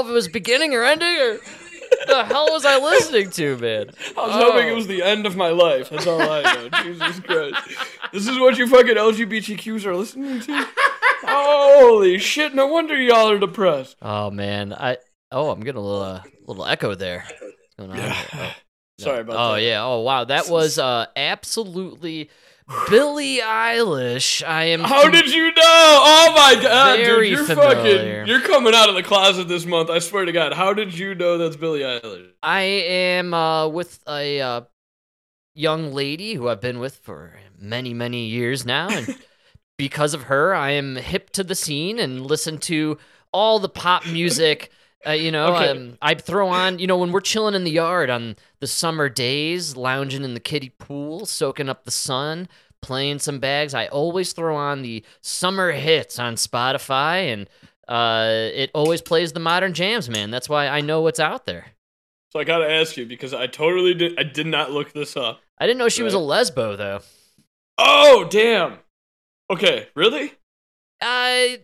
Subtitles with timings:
[0.00, 1.38] tell if it was beginning or ending or
[2.06, 3.90] the hell was I listening to, man?
[4.16, 4.72] I was hoping Oh.
[4.72, 5.90] it was the end of my life.
[5.90, 6.68] That's all I know.
[6.82, 7.56] Jesus Christ.
[8.12, 10.66] This is what you fucking LGBTQs are listening to?
[11.22, 13.96] Holy shit, no wonder y'all are depressed.
[14.00, 14.96] Oh man, I
[15.30, 17.24] oh I'm getting a little uh, little echo there.
[17.28, 18.14] What's going on here?
[18.34, 18.54] Oh.
[18.98, 19.52] Sorry about oh that.
[19.52, 19.84] Oh yeah.
[19.84, 20.24] Oh wow.
[20.24, 22.30] That was uh absolutely
[22.88, 24.46] Billie Eilish.
[24.46, 24.80] I am.
[24.80, 25.52] How did you know?
[25.56, 27.74] Oh my god, Very dude, you're familiar.
[27.74, 29.90] fucking you're coming out of the closet this month.
[29.90, 30.52] I swear to God.
[30.52, 32.30] How did you know that's Billie Eilish?
[32.42, 34.60] I am uh, with a uh,
[35.54, 39.16] young lady who I've been with for many many years now, and
[39.78, 42.98] because of her, I am hip to the scene and listen to
[43.32, 44.70] all the pop music.
[45.06, 45.68] Uh, you know, Okay.
[45.70, 49.08] um, I throw on, you know, when we're chilling in the yard on the summer
[49.08, 52.48] days, lounging in the kiddie pool, soaking up the sun,
[52.82, 53.72] playing some bags.
[53.72, 57.48] I always throw on the summer hits on Spotify, and
[57.88, 60.30] uh, it always plays the modern jams, man.
[60.30, 61.68] That's why I know what's out there.
[62.32, 64.18] So I gotta ask you because I totally did.
[64.18, 65.40] I did not look this up.
[65.58, 67.00] I didn't know she was a lesbo though.
[67.78, 68.78] Oh damn.
[69.50, 70.34] Okay, really?
[71.00, 71.56] Uh,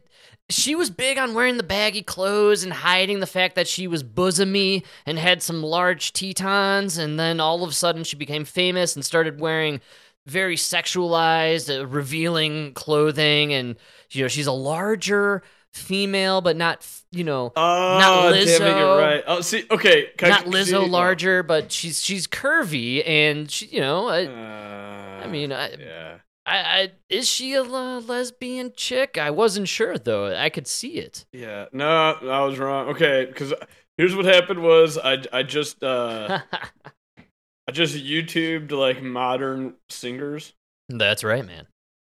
[0.49, 4.05] she was big on wearing the baggy clothes and hiding the fact that she was
[4.05, 8.95] bosomy and had some large tetons, and then all of a sudden she became famous
[8.95, 9.81] and started wearing
[10.27, 13.77] very sexualized, uh, revealing clothing, and
[14.11, 18.61] you know she's a larger female, but not you know Oh, Not damn it, you're
[18.61, 19.01] Lizzo.
[19.01, 19.25] right.
[19.27, 23.67] Oh, see, okay, can I- not Lizzo see- larger, but she's she's curvy and she
[23.67, 26.15] you know I, Uh, I mean, I- yeah.
[26.47, 29.19] I, I is she a le- lesbian chick?
[29.19, 30.35] I wasn't sure though.
[30.35, 31.27] I could see it.
[31.33, 32.89] Yeah, no, I was wrong.
[32.91, 33.53] Okay, because
[33.99, 36.41] here's what happened was I I just uh
[37.69, 40.55] I just YouTubed like modern singers.
[40.89, 41.67] That's right, man.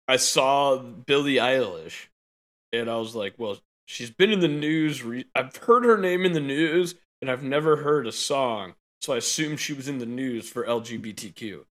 [0.06, 2.08] I saw Billie Eilish,
[2.72, 5.02] and I was like, well, she's been in the news.
[5.02, 9.14] Re- I've heard her name in the news, and I've never heard a song, so
[9.14, 11.64] I assumed she was in the news for LGBTQ,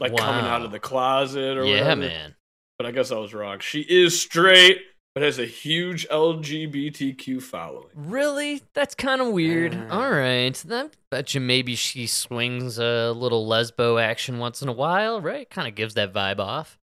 [0.00, 1.68] like coming out of the closet or whatever.
[1.76, 2.00] yeah, whatever.
[2.00, 2.34] man.
[2.78, 3.60] But I guess I was wrong.
[3.60, 4.78] She is straight,
[5.14, 7.88] but has a huge LGBTQ following.
[7.94, 8.62] Really?
[8.74, 9.74] That's kind of weird.
[9.74, 9.86] Uh.
[9.90, 10.54] All right.
[10.66, 15.48] That bet you maybe she swings a little lesbo action once in a while, right?
[15.48, 16.78] Kind of gives that vibe off.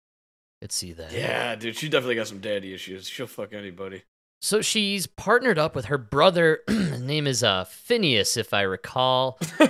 [0.60, 1.10] Could see that.
[1.12, 3.08] Yeah, dude, she definitely got some daddy issues.
[3.08, 4.02] She'll fuck anybody.
[4.42, 6.60] So she's partnered up with her brother.
[6.66, 9.38] His name is uh, Finneas, if I recall.
[9.60, 9.68] no.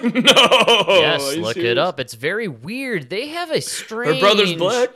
[0.87, 1.99] yes, look it up.
[1.99, 3.11] It's very weird.
[3.11, 4.21] They have a strange.
[4.21, 4.91] Her brother's black.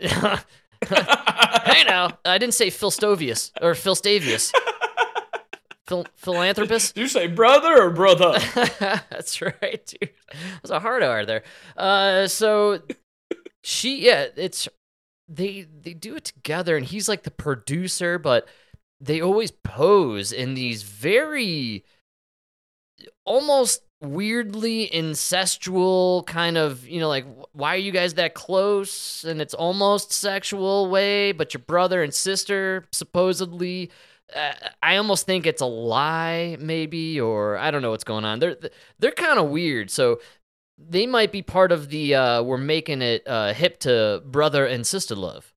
[0.88, 4.52] hey now, I didn't say Phil Stovius or Phil Stavius.
[5.86, 6.94] Phil, philanthropist.
[6.94, 8.38] Did you say brother or brother?
[8.78, 10.10] That's right, dude.
[10.62, 11.42] Was a hard R there.
[11.76, 12.80] Uh, so
[13.64, 14.68] she, yeah, it's
[15.28, 18.48] they they do it together, and he's like the producer, but
[19.00, 21.84] they always pose in these very
[23.24, 29.24] almost weirdly incestual kind of you know like why are you guys that close?
[29.24, 33.90] And it's almost sexual way but your brother and sister supposedly
[34.34, 34.52] uh,
[34.82, 38.38] i almost think it's a lie maybe or i don't know what's going on.
[38.38, 38.56] They're
[38.98, 39.90] they're kind of weird.
[39.90, 40.20] So
[40.78, 44.86] they might be part of the uh we're making it uh hip to brother and
[44.86, 45.52] sister love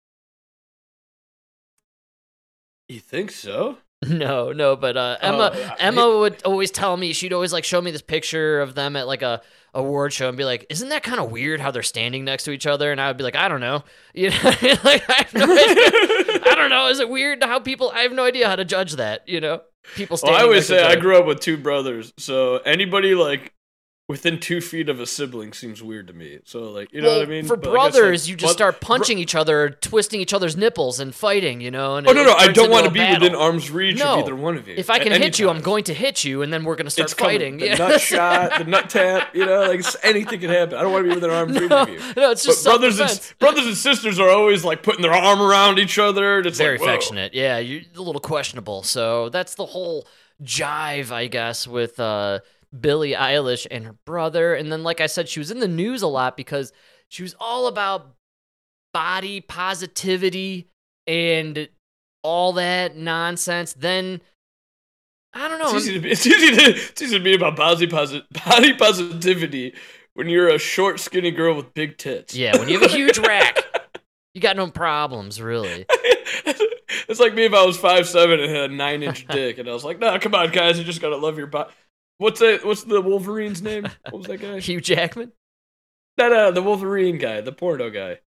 [2.94, 3.78] you think so?
[4.06, 7.64] No, no, but uh, Emma Oh, I- Emma would always tell me she'd always like
[7.64, 9.42] show me this picture of them at like a
[9.74, 12.52] award show and be like, "Isn't that kind of weird how they're standing next to
[12.52, 14.36] each other?" And I would be like, "I don't know, you know,
[14.84, 15.46] like I have no.
[15.48, 16.88] I don't know.
[16.90, 17.92] Is it weird how people?
[17.96, 19.26] I have no idea how to judge that.
[19.26, 19.62] You know,
[19.96, 20.36] people Well.
[20.36, 23.54] I always say I grew up with two brothers, so anybody like
[24.10, 26.40] within two feet of a sibling seems weird to me.
[26.44, 27.46] So like, you know Well, what I mean?
[27.46, 30.58] For But guess, like, brothers, you just but- start punching each other, twisting each other's
[30.58, 31.62] nipples, and fighting.
[31.62, 31.96] You know.
[31.96, 33.22] And Oh it- no, no, I don't want to be battle.
[33.22, 34.16] within arm's reach No.
[34.16, 34.76] of either one of you.
[34.78, 37.06] If I can hit you, I'm going to hit you, and then we're gonna start
[37.06, 37.36] It's coming.
[37.40, 37.58] fighting.
[37.58, 37.76] The yeah.
[37.76, 40.78] nut shot, the nut tap, you know, like anything can happen.
[40.78, 42.00] I don't want to be within arm's reach of you.
[42.18, 45.80] no, it's just brothers and brothers and sisters are always like putting their arm around
[45.80, 46.40] each other.
[46.40, 47.34] It's very like, affectionate.
[47.34, 48.84] Yeah, you're a little questionable.
[48.84, 50.06] So that's the whole
[50.44, 52.40] jive, I guess, with uh,
[52.80, 54.54] Billie Eilish and her brother.
[54.54, 56.72] And then, like I said, she was in the news a lot because
[57.10, 58.16] she was all about
[58.94, 60.70] body positivity
[61.08, 61.68] and
[62.24, 63.74] all that nonsense.
[63.74, 64.22] Then
[65.34, 65.76] I don't know.
[65.76, 68.74] It's easy, to be, it's, easy to, it's easy to be about body, posi- body
[68.74, 69.74] positivity
[70.14, 72.36] when you're a short, skinny girl with big tits.
[72.36, 73.64] yeah, when you have a huge rack,
[74.34, 75.86] you got no problems, really.
[75.90, 79.68] it's like me if I was five seven and had a nine inch dick, and
[79.68, 81.72] I was like, "No, come on, guys, you just gotta love your body."
[82.24, 82.64] What's that?
[82.66, 83.84] What's the Wolverine's name?
[84.10, 84.60] What was that guy?
[84.62, 85.34] Hugh Jackman.
[86.18, 88.20] no, no, uh, the Wolverine guy, the porno guy.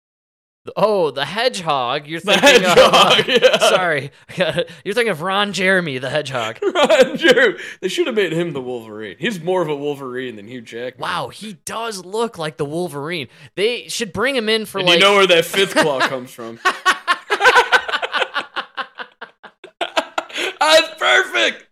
[0.77, 2.07] Oh, the hedgehog.
[2.09, 3.21] You're The thinking hedgehog.
[3.21, 3.29] of.
[3.29, 3.59] yeah.
[3.59, 4.11] Sorry,
[4.85, 6.59] you're thinking of Ron Jeremy, the hedgehog.
[6.75, 7.57] Roger.
[7.81, 9.15] They should have made him the Wolverine.
[9.21, 11.03] He's more of a Wolverine than Hugh Jackman.
[11.03, 13.29] Wow, he does look like the Wolverine.
[13.55, 14.99] They should bring him in for And like.
[14.99, 16.59] you know where that fifth claw comes from.
[20.61, 21.69] That's perfect.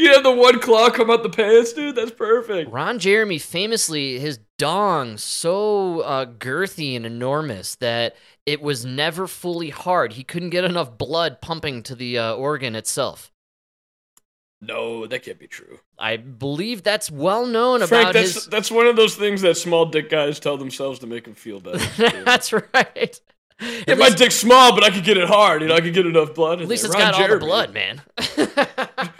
[0.00, 1.94] You have the one claw come out the pants, dude.
[1.94, 2.70] That's perfect.
[2.72, 8.16] Ron Jeremy famously his dong so uh, girthy and enormous that
[8.46, 10.14] it was never fully hard.
[10.14, 13.30] He couldn't get enough blood pumping to the uh, organ itself.
[14.62, 15.78] No, that can't be true.
[15.98, 18.46] I believe that's well known Frank, about that's his.
[18.46, 21.60] that's one of those things that small dick guys tell themselves to make them feel
[21.60, 21.78] better.
[22.24, 23.20] that's right.
[23.60, 25.62] yeah, At my least, dick's small, but I could get it hard.
[25.62, 26.60] You know, I could get enough blood.
[26.60, 26.90] at least there.
[26.90, 28.02] it's Ron got all the blood, man.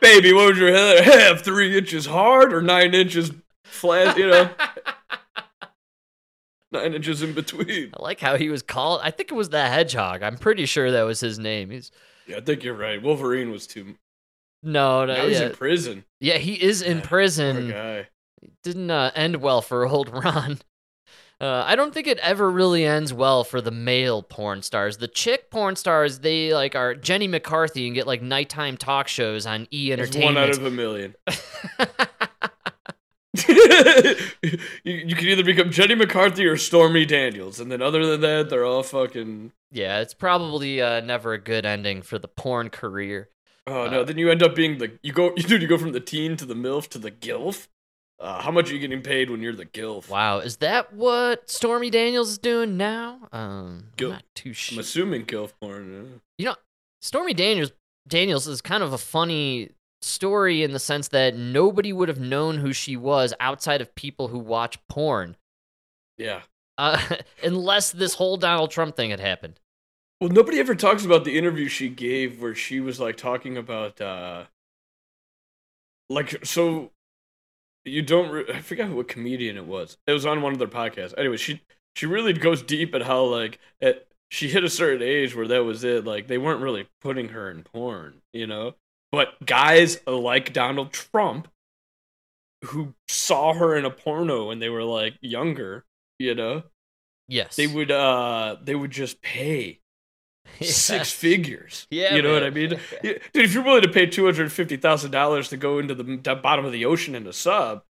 [0.00, 1.42] Baby, what would your hair have?
[1.42, 3.32] Three inches hard or nine inches
[3.64, 4.16] flat?
[4.16, 4.50] You know,
[6.72, 7.90] nine inches in between.
[7.98, 9.00] I like how he was called.
[9.02, 10.22] I think it was the hedgehog.
[10.22, 11.70] I'm pretty sure that was his name.
[11.70, 11.90] He's
[12.26, 13.02] Yeah, I think you're right.
[13.02, 13.96] Wolverine was too.
[14.62, 15.46] no, no, Now he's yeah.
[15.46, 16.04] in prison.
[16.20, 17.70] yeah, he is in Yeah, prison.
[17.70, 18.08] guy.
[18.62, 20.58] didn't uh, end well for old Ron.
[21.40, 24.96] Uh, I don't think it ever really ends well for the male porn stars.
[24.96, 29.46] The chick porn stars, they like are Jenny McCarthy and get like nighttime talk shows
[29.46, 30.34] on E Entertainment.
[30.34, 31.14] one out of a million.
[33.48, 38.50] you, you can either become Jenny McCarthy or Stormy Daniels, and then other than that,
[38.50, 39.52] they're all fucking.
[39.70, 43.28] yeah, it's probably uh, never a good ending for the porn career.
[43.66, 44.00] Oh no!
[44.00, 45.60] Uh, Then you end up being the you go dude.
[45.62, 47.68] You go from the teen to the milf to the gilf.
[48.20, 50.08] Uh, how much are you getting paid when you're the gilf?
[50.08, 53.28] Wow, is that what Stormy Daniels is doing now?
[53.32, 54.76] Um, I'm not too sure.
[54.76, 56.20] I'm assuming gilf porn.
[56.36, 56.56] You know,
[57.00, 57.70] Stormy Daniels
[58.08, 59.70] Daniels is kind of a funny
[60.02, 64.28] story in the sense that nobody would have known who she was outside of people
[64.28, 65.36] who watch porn,
[66.16, 66.42] Yeah.
[66.78, 67.00] uh,
[67.44, 69.60] unless this whole Donald Trump thing had happened.
[70.20, 74.00] Well, nobody ever talks about the interview she gave where she was like talking about,
[74.00, 74.44] uh,
[76.08, 76.90] like, so
[77.88, 79.98] you don't, re- I forgot what comedian it was.
[80.06, 81.14] It was on one of their podcasts.
[81.16, 81.62] Anyway, she,
[81.94, 85.64] she really goes deep at how, like, at, she hit a certain age where that
[85.64, 86.04] was it.
[86.04, 88.74] Like, they weren't really putting her in porn, you know?
[89.10, 91.48] But guys like Donald Trump
[92.66, 95.84] who saw her in a porno when they were like younger,
[96.18, 96.62] you know,
[97.28, 99.80] Yes, they would, uh, they would just pay
[100.60, 101.86] six figures.
[101.90, 103.20] Yeah, you know what I mean, dude.
[103.34, 106.34] If you're willing to pay two hundred fifty thousand dollars to go into the, the
[106.34, 107.82] bottom of the ocean in a sub,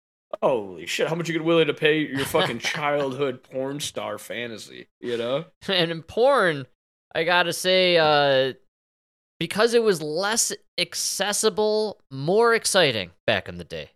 [0.42, 1.07] holy shit!
[1.07, 4.88] How much you willing to pay your fucking childhood porn star fantasy?
[5.00, 5.45] You know?
[5.68, 6.68] and in porn,
[7.15, 8.54] I gotta say, uh,
[9.39, 13.92] because it was less accessible, more exciting back in the day.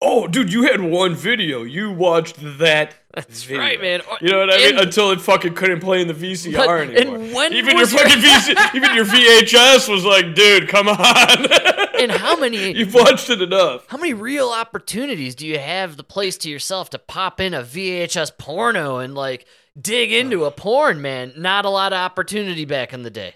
[0.00, 1.64] Oh, dude, you had one video.
[1.64, 2.94] You watched that.
[3.14, 3.62] That's video.
[3.62, 4.00] right, man.
[4.20, 4.68] You know what I mean?
[4.70, 7.34] And- Until it fucking couldn't play in the VCR But- and anymore.
[7.34, 11.46] when even your- fucking VC, even your VHS was like, dude, come on.
[11.98, 13.84] And how many- You've watched it enough.
[13.88, 17.62] How many real opportunities do you have the place to yourself to pop in a
[17.64, 19.46] VHS porno and like
[19.80, 21.32] dig into a porn, man?
[21.36, 23.34] Not a lot of opportunity back in the day.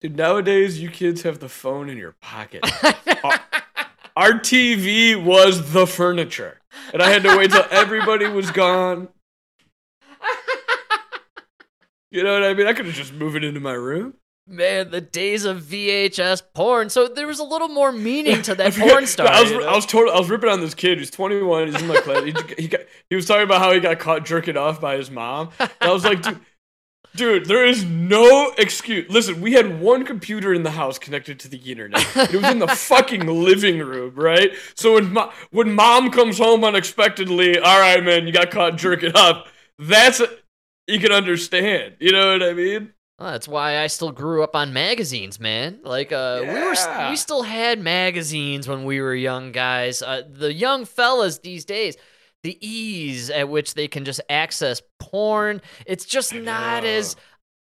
[0.00, 2.64] Dude, nowadays you kids have the phone in your pocket.
[4.16, 6.60] Our TV was the furniture.
[6.92, 9.08] And I had to wait till everybody was gone.
[12.10, 12.66] You know what I mean?
[12.66, 14.14] I could have just moved it into my room.
[14.46, 16.90] man, the days of VHS porn.
[16.90, 19.28] So there was a little more meaning to that porn star.
[19.28, 19.66] I was, you know?
[19.68, 21.68] I was total, I was ripping on this kid who's 21.
[21.68, 22.24] He's in my class.
[22.24, 25.10] He, he, got, he was talking about how he got caught jerking off by his
[25.10, 25.50] mom.
[25.58, 26.38] And I was like, dude,
[27.14, 29.10] dude, there is no excuse.
[29.10, 32.04] Listen, we had one computer in the house connected to the internet.
[32.16, 34.52] It was in the fucking living room, right?
[34.74, 39.12] So when mo- when mom comes home unexpectedly, all right, man, you got caught jerking
[39.14, 39.46] up.
[39.78, 40.20] That's
[40.86, 41.94] you can understand.
[42.00, 42.92] You know what I mean?
[43.18, 45.78] Well, that's why I still grew up on magazines, man.
[45.84, 47.10] Like, uh, we were Yeah.
[47.10, 50.02] we still had magazines when we were young guys.
[50.02, 51.96] Uh, the young fellas these days,
[52.42, 57.16] the ease at which they can just access porn, it's just not as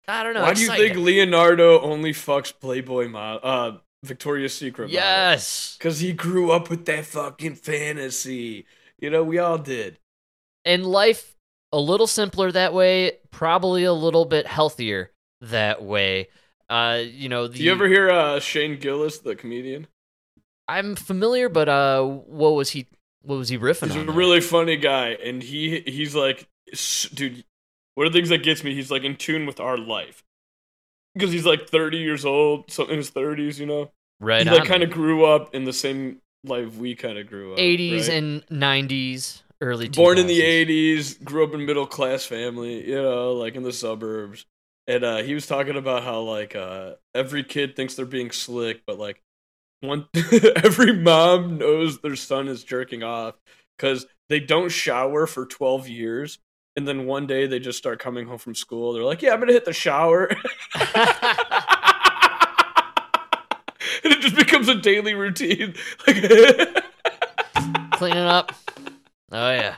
[0.07, 0.41] I don't know.
[0.43, 4.89] Why do you think Leonardo only fucks Playboy mo- uh Victoria's Secret?
[4.89, 8.65] Yes, Because he grew up with that fucking fantasy.
[8.99, 9.97] You know, we all did.
[10.65, 11.35] and life
[11.73, 13.17] a little simpler that way.
[13.31, 16.29] Probably a little bit healthier that way.
[16.69, 19.87] Uh, you know, the, Do you ever hear uh, Shane Gillis, the comedian?
[20.67, 22.87] I'm familiar, but uh, what was he?
[23.27, 24.07] What was he riffing He's on?
[24.07, 26.47] a really funny guy, and he he's like,
[27.13, 27.43] dude.
[27.95, 30.23] One of the things that gets me, he's like in tune with our life,
[31.15, 33.91] because he's like 30 years old, so in his 30s, you know.
[34.19, 34.43] Right.
[34.47, 37.59] he like kind of grew up in the same life we kind of grew up.
[37.59, 38.09] 80s right?
[38.09, 39.95] and 90s, early 2000s.
[39.95, 43.73] born in the 80s grew up in middle class family you know like in the
[43.73, 44.45] suburbs
[44.85, 48.83] and uh he was talking about how like uh every kid thinks they're being slick
[48.85, 49.21] but like
[49.81, 50.07] one
[50.63, 53.35] every mom knows their son is jerking off
[53.77, 56.39] because they don't shower for 12 years
[56.75, 59.39] and then one day they just start coming home from school they're like yeah i'm
[59.39, 60.39] gonna hit the shower and
[64.03, 65.75] it just becomes a daily routine
[66.07, 66.23] like
[67.97, 68.53] Cleaning up.
[69.31, 69.77] Oh, yeah.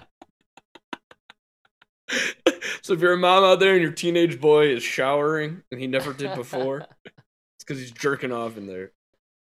[2.82, 5.88] so if you're a mom out there and your teenage boy is showering and he
[5.88, 8.92] never did before, it's because he's jerking off in there.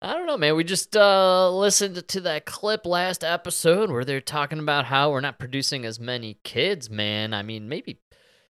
[0.01, 0.55] I don't know, man.
[0.55, 5.21] We just uh, listened to that clip last episode where they're talking about how we're
[5.21, 7.35] not producing as many kids, man.
[7.35, 8.01] I mean, maybe,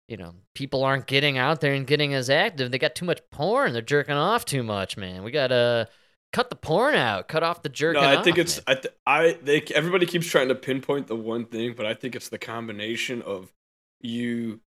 [0.08, 2.70] you know, people aren't getting out there and getting as active.
[2.70, 3.74] They got too much porn.
[3.74, 5.22] They're jerking off too much, man.
[5.22, 5.88] We got to
[6.32, 8.64] cut the porn out, cut off the jerking No, I off, think it's man.
[8.66, 12.16] I th- I they everybody keeps trying to pinpoint the one thing, but I think
[12.16, 13.52] it's the combination of
[14.00, 14.60] you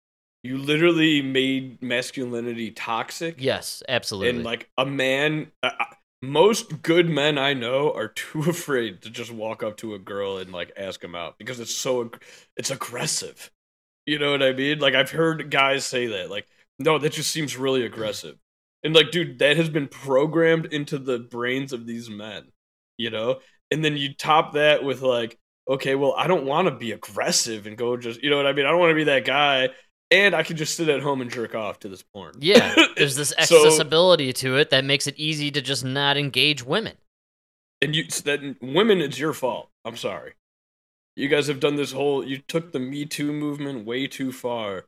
[0.43, 4.29] you literally made masculinity toxic Yes, absolutely.
[4.29, 5.51] and like a man
[6.21, 10.37] most good men I know are too afraid to just walk up to a girl
[10.37, 12.11] and like ask them out because it's so
[12.55, 13.51] it's aggressive.
[14.05, 14.79] You know what I mean?
[14.79, 16.47] Like I've heard guys say that like
[16.79, 18.37] no, that just seems really aggressive.
[18.83, 22.51] And like dude, that has been programmed into the brains of these men,
[22.97, 23.39] you know?
[23.71, 25.37] And then you top that with like
[25.69, 28.53] okay, well, I don't want to be aggressive and go just, you know what I
[28.53, 28.65] mean?
[28.65, 29.67] I don't want to be that guy
[30.11, 32.33] and I can just sit at home and jerk off to this porn.
[32.39, 36.63] yeah, there's this So- accessibility to it that makes it easy to just not engage
[36.65, 36.97] women.
[37.81, 40.33] and you so that women it's your fault i'm sorry
[41.15, 44.85] you guys have done this whole you took the me too movement way too far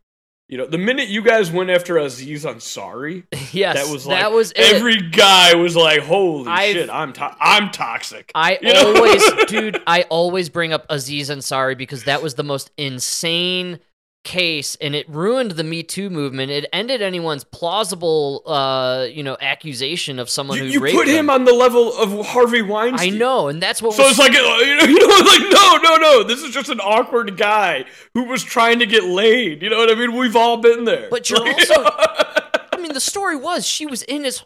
[0.48, 3.24] you know the minute you guys went after aziz ansari
[3.54, 4.74] yes, that was like that was it.
[4.74, 9.80] every guy was like holy I've- shit i'm to- i'm toxic I You always, dude,
[9.88, 13.80] I always bring up Aziz Ansari because that was the most insane
[14.26, 16.52] case and it ruined the Me Too movement.
[16.52, 21.08] It ended anyone's plausible, uh, you know, accusation of someone you, who you raped put
[21.08, 21.30] him them.
[21.30, 23.14] on the level of harvey Weinstein.
[23.14, 24.36] I know, and that's what so was it's like uh,
[24.86, 28.80] you know, like no no no this is just an awkward guy who was trying
[28.80, 31.56] to get laid you know what i mean we've all been there But you're Like-
[31.70, 31.84] also-
[32.74, 34.44] I mean, the story was she was in his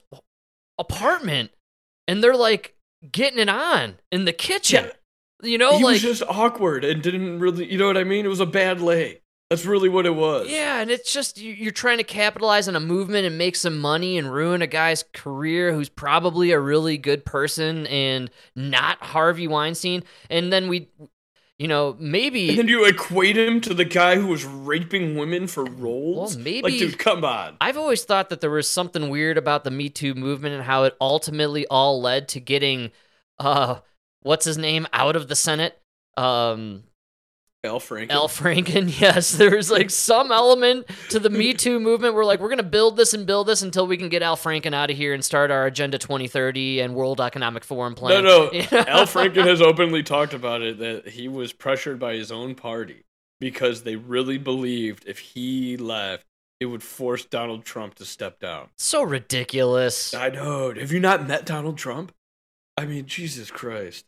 [0.79, 1.51] apartment
[2.07, 2.75] and they're like
[3.11, 4.85] getting it on in the kitchen.
[4.85, 4.91] Yeah.
[5.49, 8.25] You know, he like was just awkward and didn't really, you know what I mean?
[8.25, 9.21] It was a bad lay.
[9.53, 10.47] That's really what it was.
[10.49, 13.79] Yeah, and it's just you- you're trying to capitalize on a movement and make some
[13.79, 19.47] money and ruin a guy's career who's probably a really good person and not Harvey
[19.47, 20.03] Weinstein.
[20.29, 20.89] And then we,
[21.59, 25.47] you know, maybe And then you equate him to the guy who was raping women
[25.47, 26.35] for roles.
[26.35, 27.57] Well, maybe- like, dude, come on.
[27.61, 30.83] I've always thought that there was something weird about the Me Too movement and how
[30.83, 32.91] it ultimately all led to getting,
[33.39, 33.79] uh,
[34.21, 35.79] what's his name out of the Senate.
[36.17, 36.83] Um,
[37.65, 38.11] Al Franken.
[38.11, 39.31] Al Franken, yes.
[39.31, 42.13] There's like some element to the Me Too movement.
[42.13, 44.35] We're like, we're going to build this and build this until we can get Al
[44.35, 48.23] Franken out of here and start our Agenda 2030 and World Economic Forum no, plan.
[48.25, 48.51] no.
[48.51, 48.83] You know?
[48.87, 53.05] Al Franken has openly talked about it that he was pressured by his own party
[53.39, 56.25] because they really believed if he left,
[56.59, 58.69] it would force Donald Trump to step down.
[58.77, 60.13] So ridiculous.
[60.13, 60.73] I know.
[60.73, 62.11] Have you not met Donald Trump?
[62.77, 64.05] I mean, Jesus Christ.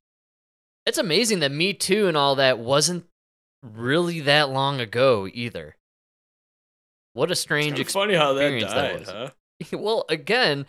[0.85, 3.05] It's amazing that Me Too and all that wasn't
[3.73, 5.75] really that long ago either.
[7.13, 7.93] What a strange experience.
[7.93, 9.31] funny how that experience that was.
[9.71, 9.77] huh?
[9.79, 10.65] well, again,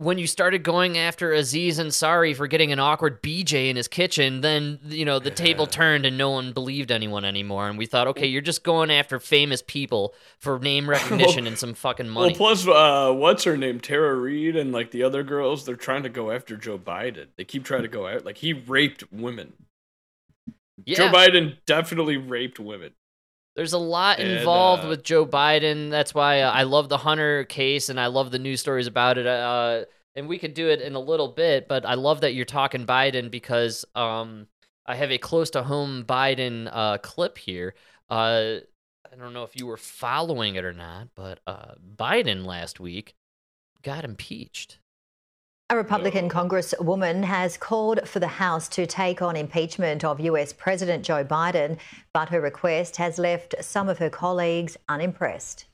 [0.00, 4.40] when you started going after Aziz Ansari for getting an awkward BJ in his kitchen,
[4.42, 8.06] then you know the table turned and no one believed anyone anymore, and we thought,
[8.06, 12.28] okay, you're just going after famous people for name recognition and some fucking money.
[12.28, 13.80] Well, plus, uh, what's her name?
[13.80, 17.26] Tara Reade and like the other girls, they're trying to go after Joe Biden.
[17.36, 19.52] They keep trying to go out like he raped women.
[20.84, 22.92] Yeah, Joe Biden definitely raped women.
[23.56, 25.90] there's a lot And, involved uh, with Joe Biden.
[25.90, 29.18] That's why uh, I love the Hunter case and I love the news stories about
[29.18, 29.26] it.
[29.26, 32.44] Uh, and we could do it in a little bit, but I love that you're
[32.44, 34.46] talking Biden because um,
[34.86, 37.74] I have a close to home Biden uh, clip here.
[38.10, 38.56] Uh,
[39.10, 43.14] I don't know if you were following it or not, but uh, Biden last week
[43.82, 44.78] got impeached.
[45.70, 51.04] A Republican Congresswoman has called for the House to take on impeachment of US President
[51.04, 51.76] Joe Biden,
[52.14, 55.66] but her request has left some of her colleagues unimpressed.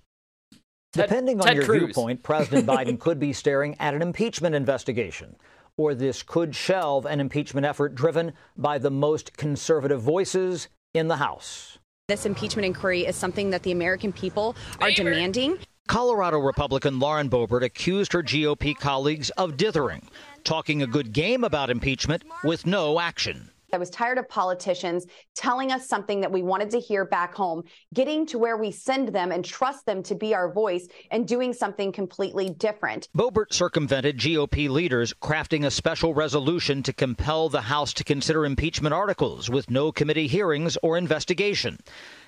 [0.93, 1.79] Ted- Depending on Ted your Cruz.
[1.85, 5.37] viewpoint, President Biden could be staring at an impeachment investigation.
[5.77, 11.17] Or this could shelve an impeachment effort driven by the most conservative voices in the
[11.17, 11.79] House.
[12.09, 15.59] This impeachment inquiry is something that the American people are demanding.
[15.87, 20.09] Colorado Republican Lauren Boebert accused her GOP colleagues of dithering,
[20.43, 23.51] talking a good game about impeachment with no action.
[23.71, 27.65] I was tired of politicians telling us something that we wanted to hear back home,
[27.93, 31.53] getting to where we send them and trust them to be our voice and doing
[31.53, 33.09] something completely different.
[33.15, 38.95] Boebert circumvented GOP leaders crafting a special resolution to compel the House to consider impeachment
[38.95, 41.79] articles with no committee hearings or investigation.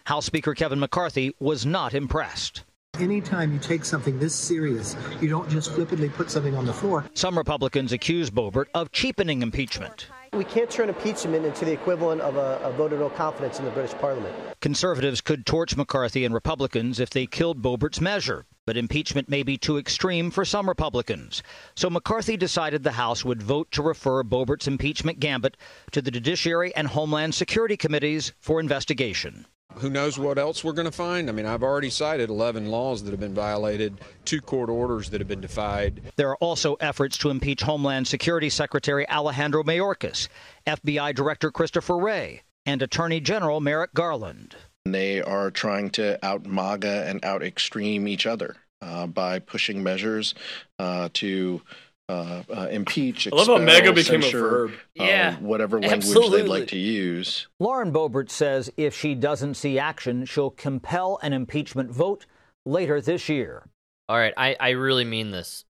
[0.05, 2.65] House Speaker Kevin McCarthy was not impressed.
[2.99, 7.05] Anytime you take something this serious, you don't just flippantly put something on the floor.
[7.13, 10.07] Some Republicans accuse Boebert of cheapening impeachment.
[10.33, 13.67] We can't turn impeachment into the equivalent of a, a vote of no confidence in
[13.67, 14.35] the British Parliament.
[14.61, 19.59] Conservatives could torch McCarthy and Republicans if they killed Boebert's measure, but impeachment may be
[19.59, 21.43] too extreme for some Republicans.
[21.75, 25.59] So McCarthy decided the House would vote to refer Boebert's impeachment gambit
[25.93, 29.47] to the Judiciary and Homeland Security Committees for investigation.
[29.79, 31.29] Who knows what else we're going to find?
[31.29, 35.21] I mean, I've already cited 11 laws that have been violated, two court orders that
[35.21, 36.01] have been defied.
[36.17, 40.29] There are also efforts to impeach Homeland Security Secretary Alejandro Mayorkas,
[40.67, 44.57] FBI Director Christopher Wray, and Attorney General Merrick Garland.
[44.87, 50.35] They are trying to out MAGA and out extreme each other uh, by pushing measures
[50.79, 51.61] uh, to
[52.09, 54.73] uh, uh, impeach, expel, I love how MAGA became censure, a verb.
[54.95, 56.43] Yeah, um, whatever language absolutely.
[56.43, 57.49] they'd like to use.
[57.59, 62.27] Lauren Boebert says if she doesn't see action, she'll compel an impeachment vote
[62.65, 63.69] later this year.
[64.09, 65.65] All right, I, I really mean this.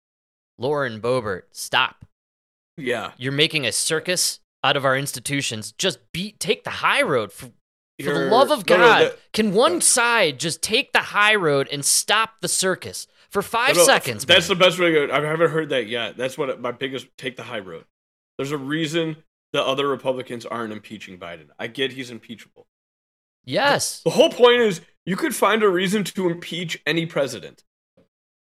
[0.58, 2.06] Lauren Boebert, stop.
[2.78, 3.12] Yeah.
[3.18, 5.72] You're making a circus out of our institutions.
[5.72, 7.32] Just beat, take the high road.
[7.32, 7.50] For,
[8.02, 11.34] for the love of no, no, God, that- can one side just take the high
[11.34, 14.24] road and stop the circus for five No, seconds?
[14.24, 14.58] That's man.
[14.58, 15.12] the best way to go.
[15.12, 16.16] I haven't heard that yet.
[16.16, 17.84] That's what my biggest take the high road.
[18.38, 19.16] There's a reason
[19.52, 21.46] the other Republicans aren't impeaching Biden.
[21.58, 22.66] I get he's impeachable.
[23.44, 27.64] yes, The whole point is you could find a reason to impeach any president.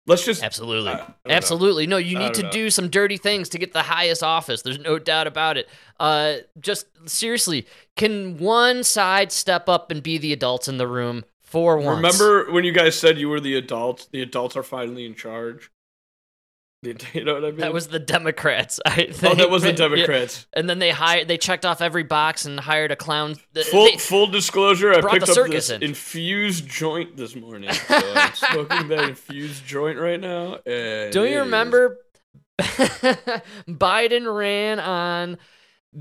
[0.08, 1.16] Let's just absolutely, I don't know.
[1.30, 1.86] absolutely.
[1.86, 2.50] No, you need to know.
[2.50, 4.64] do some dirty things to get the highest office.
[4.64, 5.70] There's no doubt about it.
[6.00, 11.26] Uh, just seriously, can one side step up and be the adults in the room
[11.50, 11.96] for once?
[12.20, 14.08] Remember when you guys said you were the adults?
[14.12, 15.70] The adults are finally in charge.
[16.82, 17.58] You know what I mean?
[17.58, 18.80] that was the Democrats.
[18.86, 19.24] I think.
[19.26, 19.76] oh, that was the Yeah.
[19.76, 20.48] Democrats.
[20.54, 23.36] And then they hired, they checked off every box and hired a clown.
[23.70, 25.84] Full they- full disclosure, I picked up this in.
[25.84, 27.70] infused joint this morning.
[27.74, 30.60] So I'm smoking that infused joint right now.
[30.66, 31.98] and don't you remember?
[33.68, 35.38] Biden ran on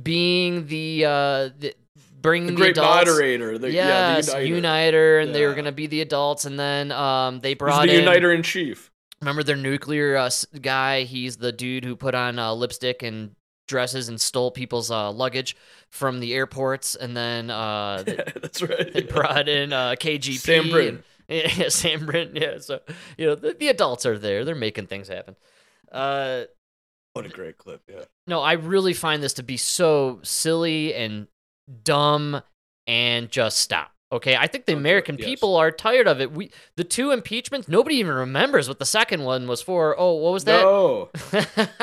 [0.00, 1.74] being the, uh, the
[2.20, 3.06] bringing the the, great adults.
[3.10, 3.58] moderator?
[3.58, 4.54] The, yes, yeah, the uniter.
[4.56, 7.94] uniter, and they were gonna be the adults, and then um, they He's brought the
[7.94, 8.04] in.
[8.04, 8.90] uniter in chief.
[9.20, 11.02] Remember their nuclear uh, guy?
[11.02, 13.32] He's the dude who put on uh, lipstick and
[13.66, 15.56] dresses and stole people's uh, luggage
[15.90, 18.92] from the airports, and then uh, they, That's right.
[18.92, 20.38] they brought in uh, KGP.
[20.38, 20.94] Sam Brinton.
[20.96, 21.04] and-
[21.58, 22.36] yeah, Sam Brinton.
[22.40, 22.80] Yeah, so
[23.18, 25.36] you know the, the adults are there; they're making things happen.
[25.92, 26.44] Uh,
[27.12, 27.82] What a great clip.
[27.88, 28.04] Yeah.
[28.26, 31.26] no, I really find this to be so silly and
[31.84, 32.42] dumb,
[32.86, 33.92] and just stop.
[34.10, 35.26] Okay, I think the Okay, American yes.
[35.26, 36.32] people are tired of it.
[36.32, 39.94] We the two impeachments, nobody even remembers what the second one was for.
[39.98, 40.62] Oh, what was that?
[40.62, 41.10] No.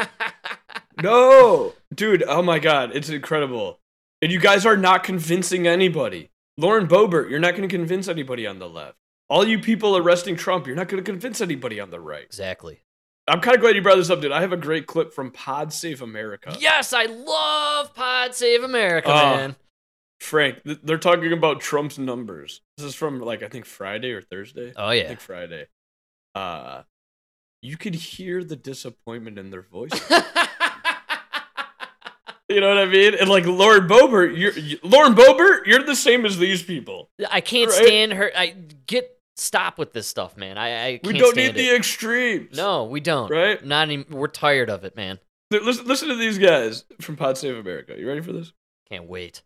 [1.01, 1.73] No.
[1.93, 3.79] Dude, oh my god, it's incredible.
[4.21, 6.31] And you guys are not convincing anybody.
[6.57, 8.95] Lauren Boebert, you're not going to convince anybody on the left.
[9.29, 12.23] All you people arresting Trump, you're not going to convince anybody on the right.
[12.23, 12.79] exactly.
[13.27, 14.31] I'm kind of glad you brought this up, dude.
[14.31, 16.55] I have a great clip from Pod Save America.
[16.59, 19.35] Yes, I love Pod Save America, Oh.
[19.35, 19.55] man.
[20.25, 22.61] Frank, th- they're talking about Trump's numbers.
[22.77, 24.73] This is from like I think Friday or Thursday.
[24.75, 25.07] Oh I yeah.
[25.07, 25.67] think Friday.
[26.33, 26.83] Uh
[27.61, 29.89] you could hear the disappointment in their voice.
[32.49, 33.15] you know what I mean?
[33.15, 37.09] And like Lauren Boebert, you're you, Lauren Boebert, you're the same as these people.
[37.31, 37.85] I can't Right?
[37.85, 38.31] stand her.
[38.35, 38.55] I
[38.87, 40.57] get stop with this stuff, man.
[40.57, 41.75] I, I We don't need stand the it.
[41.77, 42.55] extremes.
[42.55, 43.29] No, we don't.
[43.31, 43.63] Right?
[43.65, 44.05] Not any.
[44.09, 45.19] We're tired of it, man.
[45.51, 47.95] Listen, listen to these guys from Pod Save America.
[47.97, 48.53] You ready for this?
[48.89, 49.41] Can't wait.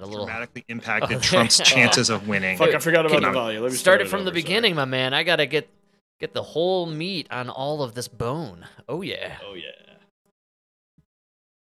[0.00, 0.26] We got a little.
[0.26, 1.26] dramatically impacted Okay.
[1.26, 2.56] Trump's chances of winning.
[2.58, 3.34] Fuck, I forgot about Keep the on.
[3.34, 3.62] volume.
[3.62, 4.42] Let me Start start it from the over, sorry.
[4.42, 5.14] beginning, my man.
[5.14, 5.68] I gotta get
[6.20, 8.66] get the whole meat on all of this bone.
[8.88, 9.36] Oh yeah.
[9.44, 9.70] Oh yeah.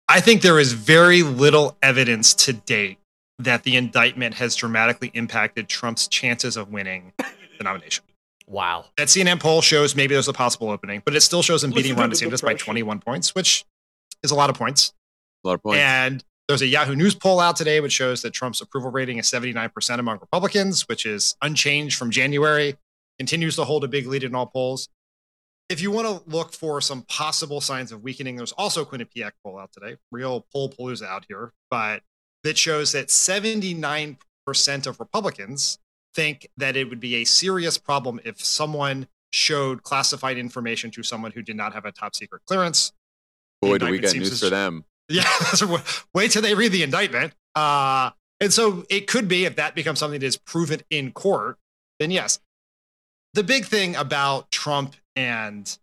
[0.08, 2.98] I think there is very little evidence to date
[3.38, 8.04] that the indictment has dramatically impacted Trump's chances of winning the nomination.
[8.46, 8.86] Wow.
[8.96, 11.92] That CNN poll shows maybe there's a possible opening, but it still shows him beating
[11.94, 13.64] Listen Ron to DeSantis by 21 points, which
[14.22, 14.94] is a lot of points.
[15.44, 15.78] A lot of points.
[15.78, 19.26] And there's a Yahoo News poll out today which shows that Trump's approval rating is
[19.26, 22.76] 79% among Republicans, which is unchanged from January,
[23.18, 24.88] continues to hold a big lead in all polls.
[25.68, 29.32] If you want to look for some possible signs of weakening, there's also a Quinnipiac
[29.44, 32.02] poll out today, real poll palooza out here, but
[32.44, 34.16] that shows that 79%
[34.86, 35.78] of Republicans
[36.14, 41.32] think that it would be a serious problem if someone showed classified information to someone
[41.32, 42.92] who did not have a top secret clearance.
[43.60, 44.86] Boy, do we got news for them.
[45.08, 45.28] Yeah,
[46.14, 47.32] wait till they read the indictment.
[47.54, 51.58] Uh, and so it could be if that becomes something that is proven in court,
[51.98, 52.38] then yes.
[53.34, 55.76] The big thing about Trump and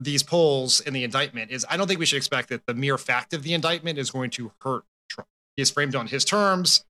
[0.00, 2.98] these polls in the indictment is I don't think we should expect that the mere
[2.98, 5.28] fact of the indictment is going to hurt Trump.
[5.56, 6.84] He is framed on his terms.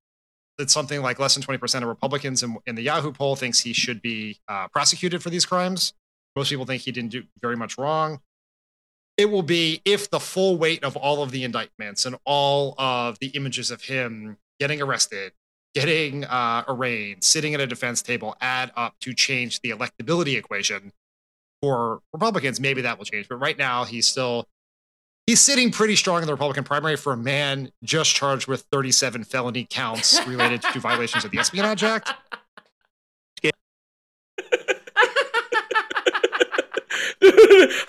[0.57, 3.73] It's something like less than 20% of Republicans in, in the Yahoo poll thinks he
[3.73, 5.93] should be uh, prosecuted for these crimes.
[6.35, 8.19] Most people think he didn't do very much wrong
[9.17, 13.19] it will be if the full weight of all of the indictments and all of
[13.19, 15.31] the images of him getting arrested,
[15.73, 20.91] getting uh, arraigned, sitting at a defense table add up to change the electability equation
[21.61, 22.59] for Republicans.
[22.59, 23.29] Maybe that will change.
[23.29, 24.47] But right now, he's still
[25.27, 29.23] he's sitting pretty strong in the Republican primary for a man just charged with 37
[29.23, 32.13] felony counts related to violations of the Espionage Act.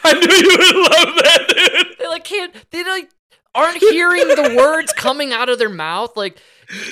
[0.05, 1.99] I knew you would love that, dude.
[1.99, 2.55] They like can't.
[2.71, 3.11] They like
[3.55, 6.17] aren't hearing the words coming out of their mouth.
[6.17, 6.39] Like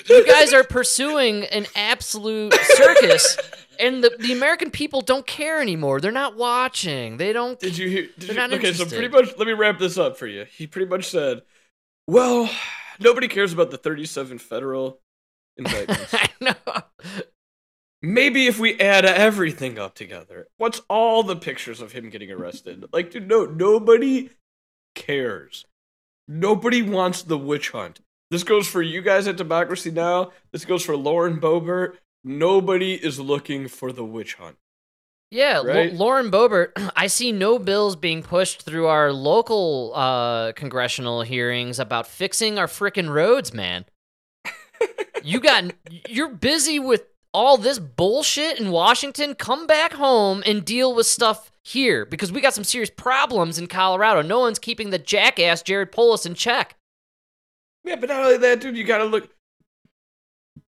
[0.09, 3.37] you guys are pursuing an absolute circus,
[3.79, 6.01] and the the American people don't care anymore.
[6.01, 7.17] They're not watching.
[7.17, 7.59] They don't.
[7.59, 8.09] Did you hear?
[8.19, 10.47] Did you, okay, so pretty much, let me wrap this up for you.
[10.57, 11.43] He pretty much said,
[12.07, 12.51] "Well,
[13.01, 15.01] nobody cares about the 37 federal
[15.57, 16.15] indictments.
[16.15, 16.55] I know.
[18.05, 22.85] Maybe if we add everything up together, what's all the pictures of him getting arrested?
[22.93, 24.29] Like, dude, no, nobody
[24.95, 25.65] cares.
[26.29, 28.01] Nobody wants the witch hunt.
[28.31, 30.33] This goes for you guys at Democracy Now.
[30.53, 31.95] This goes for Lauren Boebert.
[32.23, 34.57] Nobody is looking for the witch hunt.
[35.31, 35.93] Yeah, Right?
[35.93, 36.73] Lauren Boebert.
[36.97, 42.67] I see no bills being pushed through our local uh, congressional hearings about fixing our
[42.67, 43.87] frickin' roads, man.
[45.25, 45.73] you got
[46.09, 49.35] you're busy with all this bullshit in Washington.
[49.35, 53.67] Come back home and deal with stuff here because we got some serious problems in
[53.67, 54.23] Colorado.
[54.23, 56.77] No one's keeping the jackass Jared Polis in check.
[57.83, 59.29] Yeah, but not only that, dude, you gotta look.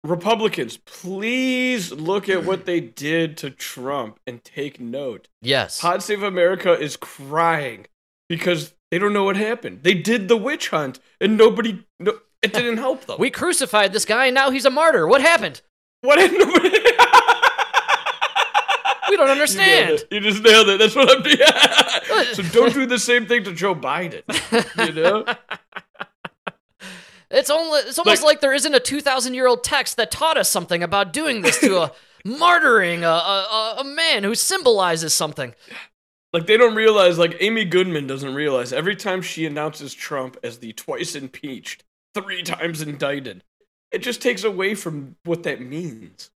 [0.03, 5.27] Republicans, please look at what they did to Trump and take note.
[5.41, 5.79] Yes.
[5.79, 7.85] Pod Save America is crying
[8.27, 9.83] because they don't know what happened.
[9.83, 13.15] They did the witch hunt and nobody, no, it didn't help them.
[13.19, 15.07] We crucified this guy and now he's a martyr.
[15.07, 15.61] What happened?
[16.03, 16.19] What?
[19.09, 19.91] We don't understand.
[19.91, 20.07] it.
[20.09, 20.79] You just nailed it.
[20.79, 21.21] That's what I'm.
[21.23, 22.33] Doing.
[22.33, 24.23] So don't do the same thing to Joe Biden.
[24.87, 25.25] You know.
[27.29, 30.49] It's only it's almost like, there isn't a 2000 year old text that taught us
[30.49, 31.91] something about doing this to a
[32.25, 35.53] martyring a, a- a man who symbolizes something.
[36.31, 40.57] Like they don't realize, like Amy Goodman doesn't realize every time she announces Trump as
[40.57, 41.83] the twice impeached,
[42.15, 43.43] three times indicted,
[43.93, 46.31] it just takes away from what that means.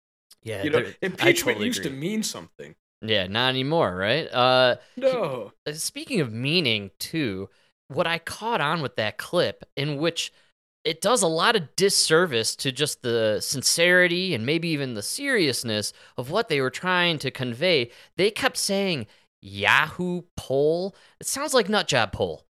[0.43, 2.75] Yeah, You know, impeachment totally used to mean something.
[3.01, 4.27] Yeah, not anymore, right?
[4.33, 5.53] Uh, No.
[5.65, 7.49] uh, speaking of meaning, too,
[7.87, 10.33] what I caught on with that clip, in which
[10.83, 15.93] it does a lot of disservice to just the sincerity and maybe even the seriousness
[16.17, 17.91] of what they were trying to convey.
[18.17, 19.07] They kept saying
[19.41, 20.95] Yahoo poll.
[21.21, 22.45] It sounds like nutjob poll.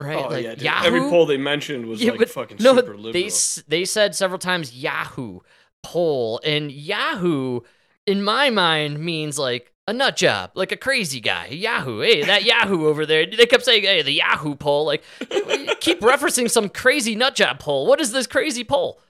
[0.00, 0.16] Right?
[0.16, 0.62] Oh like yeah, dude.
[0.62, 0.86] Yahoo.
[0.86, 3.12] every poll they mentioned was Yeah, like fucking no, super liberal.
[3.12, 3.30] They
[3.66, 5.40] they said several times Yahoo
[5.82, 7.60] poll, and Yahoo
[8.06, 11.46] in my mind means like a nut job, like a crazy guy.
[11.46, 13.24] Yahoo, hey, that Yahoo over there.
[13.24, 14.84] They kept saying, hey, the Yahoo poll.
[14.84, 15.02] Like,
[15.80, 17.86] keep referencing some crazy nut job poll.
[17.86, 19.00] What is this crazy poll?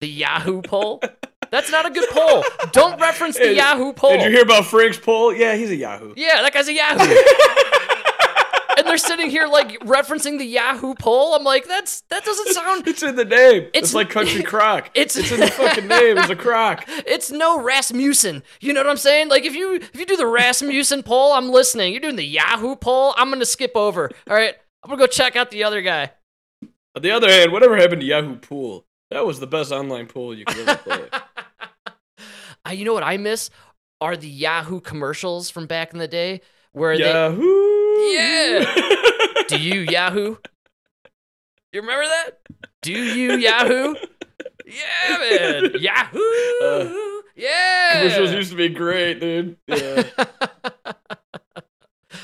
[0.00, 1.02] The Yahoo poll.
[1.50, 2.44] That's not a good poll.
[2.72, 4.12] Don't reference the Yahoo poll.
[4.12, 5.34] Did you hear about Frank's poll?
[5.34, 6.14] Yeah, he's a Yahoo.
[6.16, 6.98] Yeah, that guy's a Yahoo.
[8.82, 11.34] and they're sitting here like referencing the Yahoo poll.
[11.34, 12.86] I'm like, that's that doesn't sound.
[12.92, 13.62] It's in the name.
[13.72, 14.90] It's, It's- like Country Crock.
[14.94, 16.18] It's It's in the fucking name.
[16.18, 16.84] It's a crock.
[16.88, 18.42] It's no Rasmussen.
[18.60, 19.28] You know what I'm saying?
[19.28, 21.92] Like if you if you do the Rasmussen poll, I'm listening.
[21.92, 24.10] You're doing the Yahoo poll, I'm gonna skip over.
[24.28, 26.10] All right, I'm gonna go check out the other guy.
[26.94, 28.84] On the other hand, whatever happened to Yahoo Pool?
[29.10, 31.08] That was the best online pool you could ever play.
[32.64, 33.50] Uh, you know what I miss
[34.00, 36.40] are the Yahoo commercials from back in the day
[36.72, 37.40] where Yahoo.
[37.40, 39.42] they yeah.
[39.48, 40.36] do you Yahoo?
[41.72, 42.38] You remember that?
[42.82, 43.94] Do you Yahoo?
[44.66, 45.70] Yeah, man.
[45.78, 47.22] Yahoo.
[47.36, 47.92] yeah.
[47.94, 49.56] Uh, Commercials used to be great, dude.
[49.66, 50.04] Yeah.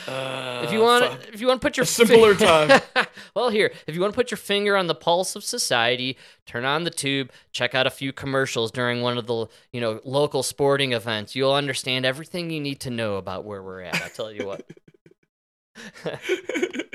[0.06, 1.27] Uh, if you want, fuck.
[1.38, 3.06] If you want to put your A simpler fi- time.
[3.36, 6.64] well, here, if you want to put your finger on the pulse of society, turn
[6.64, 10.42] on the tube, check out a few commercials during one of the you know local
[10.42, 11.36] sporting events.
[11.36, 14.02] You'll understand everything you need to know about where we're at.
[14.02, 14.68] I tell you what.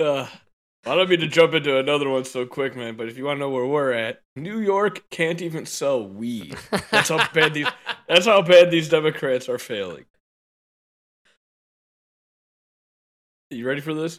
[0.00, 0.26] Uh,
[0.84, 2.96] I don't mean to jump into another one so quick, man.
[2.96, 6.56] But if you want to know where we're at, New York can't even sell weed.
[6.90, 7.68] That's how bad these.
[8.08, 10.06] That's how bad these Democrats are failing.
[13.50, 14.18] You ready for this?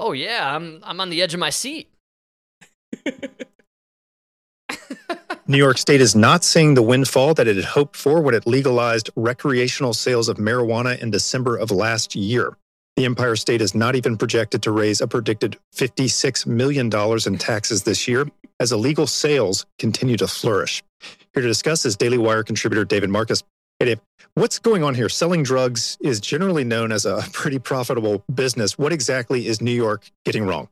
[0.00, 1.88] oh yeah, I'm I'm on the edge of my seat.
[5.46, 8.46] New York State is not seeing the windfall that it had hoped for when it
[8.46, 12.56] legalized recreational sales of marijuana in December of last year.
[12.96, 16.86] The Empire State is not even projected to raise a predicted $56 million
[17.26, 18.28] in taxes this year
[18.60, 20.84] as illegal sales continue to flourish.
[21.34, 23.42] Here to discuss is Daily Wire contributor David Marcus.
[24.34, 25.08] What's going on here?
[25.08, 28.78] Selling drugs is generally known as a pretty profitable business.
[28.78, 30.68] What exactly is New York getting wrong?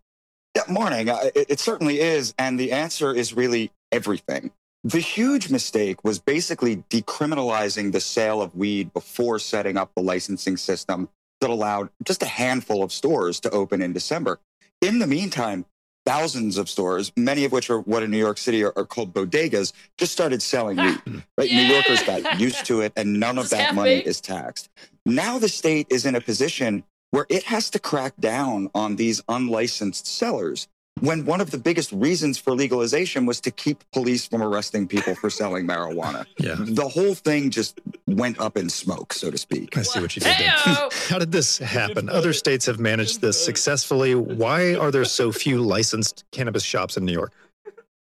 [0.55, 1.11] Yeah, morning.
[1.11, 2.35] Uh, It, it certainly is.
[2.39, 4.53] And the answer is really everything.
[4.85, 10.57] The huge mistake was basically decriminalizing the sale of weed before setting up the licensing
[10.57, 11.09] system
[11.41, 14.39] that allowed just a handful of stores to open in December.
[14.81, 15.67] In the meantime,
[16.09, 19.13] thousands of stores, many of which are what in New York City are, are called
[19.13, 20.99] bodegas, just started selling weed.
[21.37, 21.51] Right?
[21.51, 24.71] New Yorkers got used to it, and none of that money is taxed.
[25.07, 29.23] Now the state is in a position where it has to crack down on these
[29.29, 30.67] unlicensed sellers
[31.01, 35.15] when one of the biggest reasons for legalization was to keep police from arresting people
[35.15, 36.25] for selling marijuana.
[36.39, 36.55] Yeah.
[36.59, 39.77] The whole thing just went up in smoke, so to speak.
[39.77, 40.51] I see what you did there.
[41.09, 42.09] How did this happen?
[42.09, 44.15] Other states have managed this successfully.
[44.15, 47.33] Why are there so few licensed cannabis shops in New York?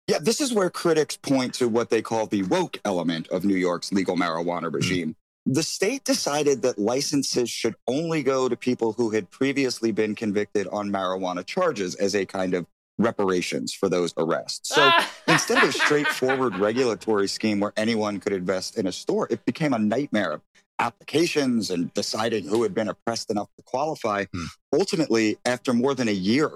[0.06, 3.56] Yeah, this is where critics point to what they call the woke element of New
[3.56, 4.76] York's legal marijuana hmm.
[4.76, 5.16] regime.
[5.44, 10.68] The state decided that licenses should only go to people who had previously been convicted
[10.68, 12.66] on marijuana charges as a kind of
[12.98, 14.74] reparations for those arrests.
[14.74, 15.11] So ah.
[15.28, 19.72] instead of a straightforward regulatory scheme where anyone could invest in a store, it became
[19.72, 20.42] a nightmare of
[20.78, 24.24] applications and deciding who had been oppressed enough to qualify.
[24.32, 24.44] Hmm.
[24.72, 26.50] Ultimately, after more than a year,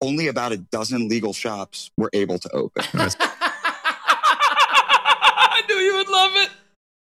[0.00, 2.84] only about a dozen legal shops were able to open.
[5.40, 6.50] I knew you would love it.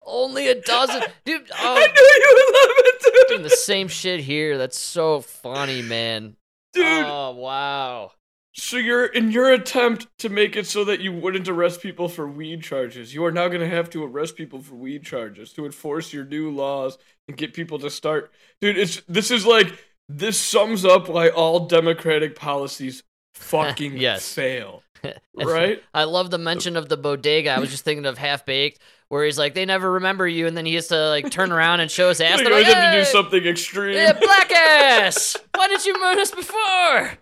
[0.05, 1.49] Only a dozen, dude.
[1.59, 3.27] Oh, I knew you would love it, dude.
[3.29, 4.57] doing the same shit here.
[4.57, 6.35] That's so funny, man.
[6.73, 7.05] Dude.
[7.05, 8.11] Oh wow.
[8.55, 12.27] So you're in your attempt to make it so that you wouldn't arrest people for
[12.27, 15.65] weed charges, you are now going to have to arrest people for weed charges to
[15.65, 18.31] enforce your new laws and get people to start.
[18.61, 19.73] Dude, it's this is like
[20.07, 23.01] this sums up why all democratic policies
[23.33, 24.31] fucking Yes.
[24.31, 24.83] fail.
[25.35, 25.83] Right?
[25.93, 27.49] I love the mention of the bodega.
[27.49, 30.55] I was just thinking of half baked, where he's like, they never remember you, and
[30.55, 32.39] then he has to like turn around and show his ass.
[32.39, 33.95] You always like, have to do something extreme.
[33.95, 35.35] Yeah, black ass.
[35.55, 37.17] Why didn't you murder us before?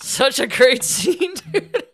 [0.00, 1.84] Such a great scene, dude.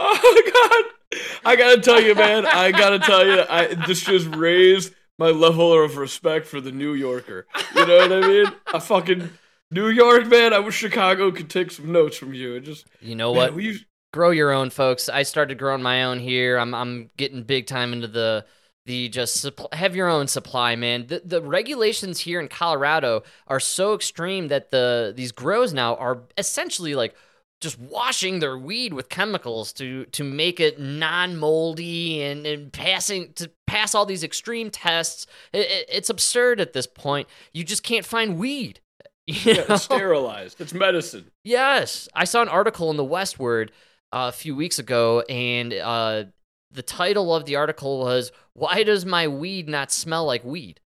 [0.00, 4.94] oh god i gotta tell you man i gotta tell you i this just raised
[5.18, 9.30] my level of respect for the new yorker you know what i mean i fucking
[9.70, 13.16] new york man i wish chicago could take some notes from you and just You
[13.16, 13.54] know man, what?
[13.54, 15.10] we Grow your own, folks.
[15.10, 16.56] I started growing my own here.
[16.56, 18.46] I'm I'm getting big time into the
[18.88, 21.06] the just have your own supply, man.
[21.06, 26.22] The the regulations here in Colorado are so extreme that the these grows now are
[26.36, 27.14] essentially like
[27.60, 33.50] just washing their weed with chemicals to to make it non-moldy and, and passing to
[33.66, 35.26] pass all these extreme tests.
[35.52, 37.28] It, it- it's absurd at this point.
[37.52, 38.80] You just can't find weed.
[39.28, 43.68] You yeah, it's sterilized it's medicine Yes, I saw an article in the Westword
[44.10, 46.24] uh, a few weeks ago, and uh,
[46.70, 50.80] the title of the article was "Why Does My Weed Not Smell Like Weed?"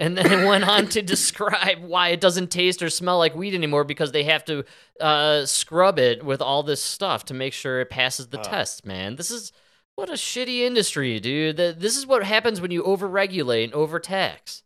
[0.00, 3.52] And then it went on to describe why it doesn't taste or smell like weed
[3.54, 4.64] anymore because they have to
[5.00, 8.42] uh, scrub it with all this stuff to make sure it passes the Ah.
[8.42, 8.86] test.
[8.86, 9.50] Man, this is
[9.96, 11.56] what a shitty industry, dude.
[11.56, 14.62] Th- This is what happens when you overregulate and overtax.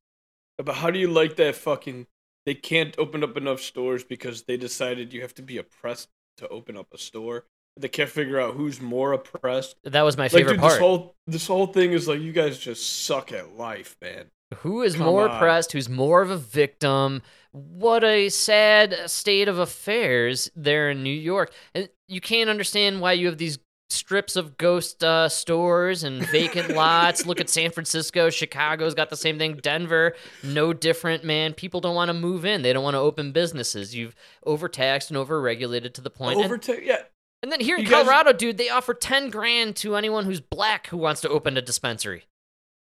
[0.58, 2.06] but how do you like that fucking
[2.44, 6.46] they can't open up enough stores because they decided you have to be oppressed to
[6.48, 10.32] open up a store they can't figure out who's more oppressed That was my like
[10.32, 10.72] favorite dude, part.
[10.72, 14.26] this whole this whole thing is like you guys just suck at life man
[14.58, 15.36] Who is Come more on.
[15.36, 15.72] oppressed?
[15.72, 17.22] Who's more of a victim?
[17.52, 21.52] What a sad state of affairs there in New York.
[21.74, 23.58] And you can't understand why you have these
[23.90, 27.26] strips of ghost uh, stores and vacant lots.
[27.26, 29.56] Look at San Francisco, Chicago's got the same thing.
[29.62, 31.52] Denver, no different, man.
[31.52, 32.62] People don't want to move in.
[32.62, 33.94] They don't want to open businesses.
[33.94, 34.14] You've
[34.46, 36.40] overtaxed and overregulated to the point.
[36.40, 37.02] And- yeah.
[37.42, 40.96] And then here in Colorado, dude, they offer ten grand to anyone who's black who
[40.96, 42.24] wants to open a dispensary.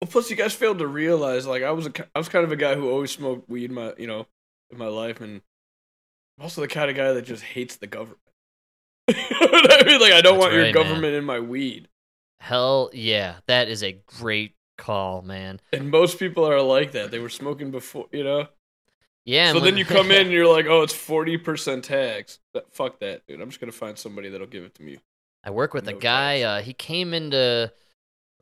[0.02, 2.52] Well, plus you guys failed to realize, like I was a, I was kind of
[2.52, 4.28] a guy who always smoked weed in my, you know,
[4.70, 5.42] in my life, and
[6.38, 8.20] I'm also the kind of guy that just hates the government.
[9.08, 10.02] you know what I mean?
[10.02, 10.84] Like I don't That's want your right, man.
[10.84, 11.88] government in my weed.
[12.40, 15.62] Hell yeah, that is a great call, man.
[15.72, 17.12] And most people are like that.
[17.12, 18.48] They were smoking before, you know.
[19.26, 19.54] Yeah.
[19.54, 22.40] so then you come in and you're like, oh, it's forty percent tax.
[22.54, 23.42] But fuck that, dude.
[23.42, 25.00] I'm just gonna find somebody that'll give it to me.
[25.44, 26.42] I work with a guy.
[26.42, 27.72] Uh, he came into.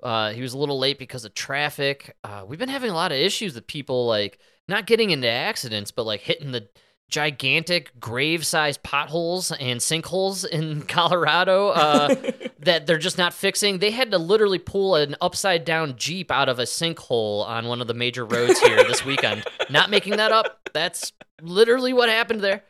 [0.02, 2.16] Uh, he was a little late because of traffic.
[2.24, 5.92] Uh, we've been having a lot of issues with people like not getting into accidents,
[5.92, 6.68] but like hitting the
[7.12, 12.16] gigantic grave-sized potholes and sinkholes in Colorado uh,
[12.62, 13.80] that they're just not fixing.
[13.80, 17.88] They had to literally pull an upside-down jeep out of a sinkhole on one of
[17.88, 19.44] the major roads here this weekend.
[19.70, 20.70] Not making that up.
[20.74, 22.64] That's literally what happened there.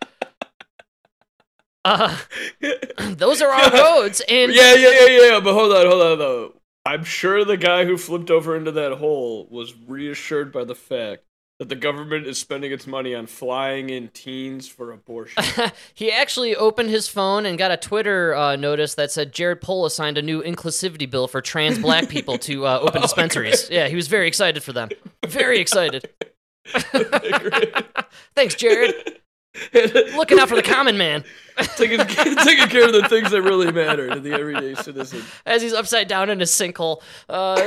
[1.84, 2.16] Uh,
[3.10, 5.40] those are our roads, and yeah, yeah, yeah, yeah.
[5.40, 6.54] But hold on, hold on, though.
[6.86, 11.24] I'm sure the guy who flipped over into that hole was reassured by the fact
[11.62, 15.44] that the government is spending its money on flying in teens for abortion.
[15.94, 19.94] he actually opened his phone and got a Twitter uh, notice that said Jared Polis
[19.94, 23.70] signed a new inclusivity bill for trans black people to uh, open dispensaries.
[23.70, 24.90] Yeah, he was very excited for them.
[25.28, 26.10] Very excited.
[28.36, 29.21] Thanks, Jared.
[29.74, 31.24] Looking out for the common man.
[31.76, 35.24] taking, taking care of the things that really matter to the everyday citizen.
[35.46, 37.02] As he's upside down in a sinkhole.
[37.28, 37.58] Uh,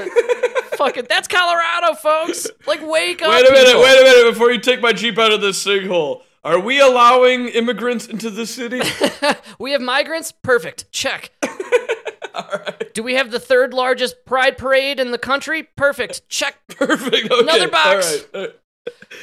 [0.76, 1.08] fuck it.
[1.08, 2.46] That's Colorado, folks.
[2.66, 3.30] Like, wake up.
[3.30, 3.82] Wait a minute, people.
[3.82, 6.22] wait a minute before you take my Jeep out of this sinkhole.
[6.42, 8.80] Are we allowing immigrants into the city?
[9.58, 10.32] We have migrants?
[10.32, 10.90] Perfect.
[10.92, 11.30] Check.
[12.94, 15.62] Do we have the third largest pride parade in the country?
[15.62, 16.28] Perfect.
[16.28, 16.56] Check.
[16.68, 17.30] Perfect.
[17.30, 17.40] Okay.
[17.40, 18.24] Another box.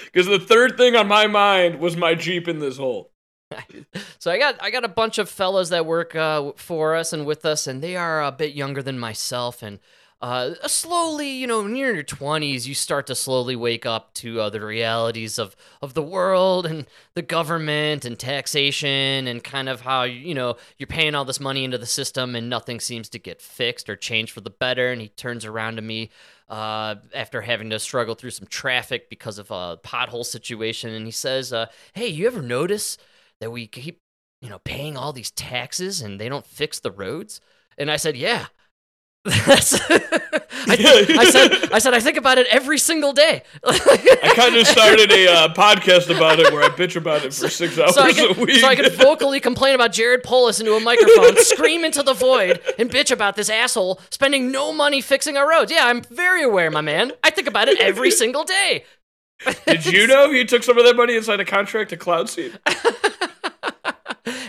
[0.05, 3.11] Because the third thing on my mind was my Jeep in this hole.
[4.19, 7.25] So I got I got a bunch of fellows that work uh, for us and
[7.25, 9.61] with us, and they are a bit younger than myself.
[9.61, 9.79] And
[10.21, 14.49] uh, slowly, you know, near your twenties, you start to slowly wake up to uh,
[14.51, 20.03] the realities of of the world and the government and taxation and kind of how
[20.03, 23.41] you know you're paying all this money into the system and nothing seems to get
[23.41, 24.91] fixed or changed for the better.
[24.91, 26.11] And he turns around to me
[26.49, 31.11] uh, after having to struggle through some traffic because of a pothole situation, and he
[31.11, 32.99] says, uh, "Hey, you ever notice
[33.39, 33.99] that we keep,
[34.39, 37.41] you know, paying all these taxes and they don't fix the roads?"
[37.75, 38.47] And I said, "Yeah."
[39.27, 43.43] I, I said I said I think about it every single day.
[43.63, 47.47] I kind of started a uh, podcast about it where I bitch about it for
[47.47, 48.55] six hours so I a can, week.
[48.55, 52.61] so I can vocally complain about Jared Polis into a microphone, scream into the void,
[52.79, 55.71] and bitch about this asshole spending no money fixing our roads.
[55.71, 57.11] Yeah, I'm very aware, my man.
[57.23, 58.85] I think about it every single day.
[59.67, 62.57] Did you know he took some of that money inside a contract to Cloud Seed?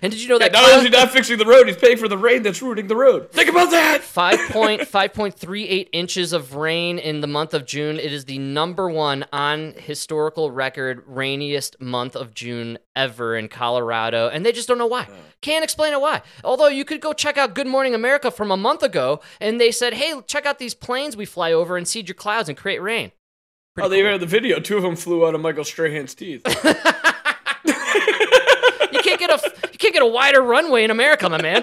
[0.03, 1.97] And did you know that not only is he not fixing the road, he's paying
[1.97, 3.31] for the rain that's ruining the road.
[3.31, 4.03] Think about that.
[4.03, 8.01] Five point five point three eight inches of rain in the month of June.
[8.01, 14.29] It is the number one on historical record rainiest month of June ever in Colorado,
[14.29, 15.07] and they just don't know why.
[15.41, 16.23] Can't explain it why.
[16.43, 19.71] Although you could go check out Good Morning America from a month ago, and they
[19.71, 22.83] said, "Hey, check out these planes we fly over and seed your clouds and create
[22.83, 23.13] rain."
[23.79, 24.59] oh, they even had the video.
[24.59, 26.43] Two of them flew out of Michael Strahan's teeth.
[29.23, 31.63] You can't get a you can't get a wider runway in America, my man.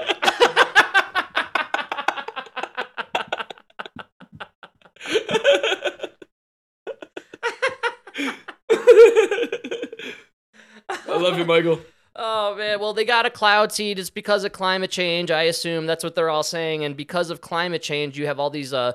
[10.90, 11.82] I love you, Michael.
[12.16, 14.00] Oh man, well they got a cloud seed.
[14.00, 15.30] It's because of climate change.
[15.30, 16.86] I assume that's what they're all saying.
[16.86, 18.94] And because of climate change, you have all these uh,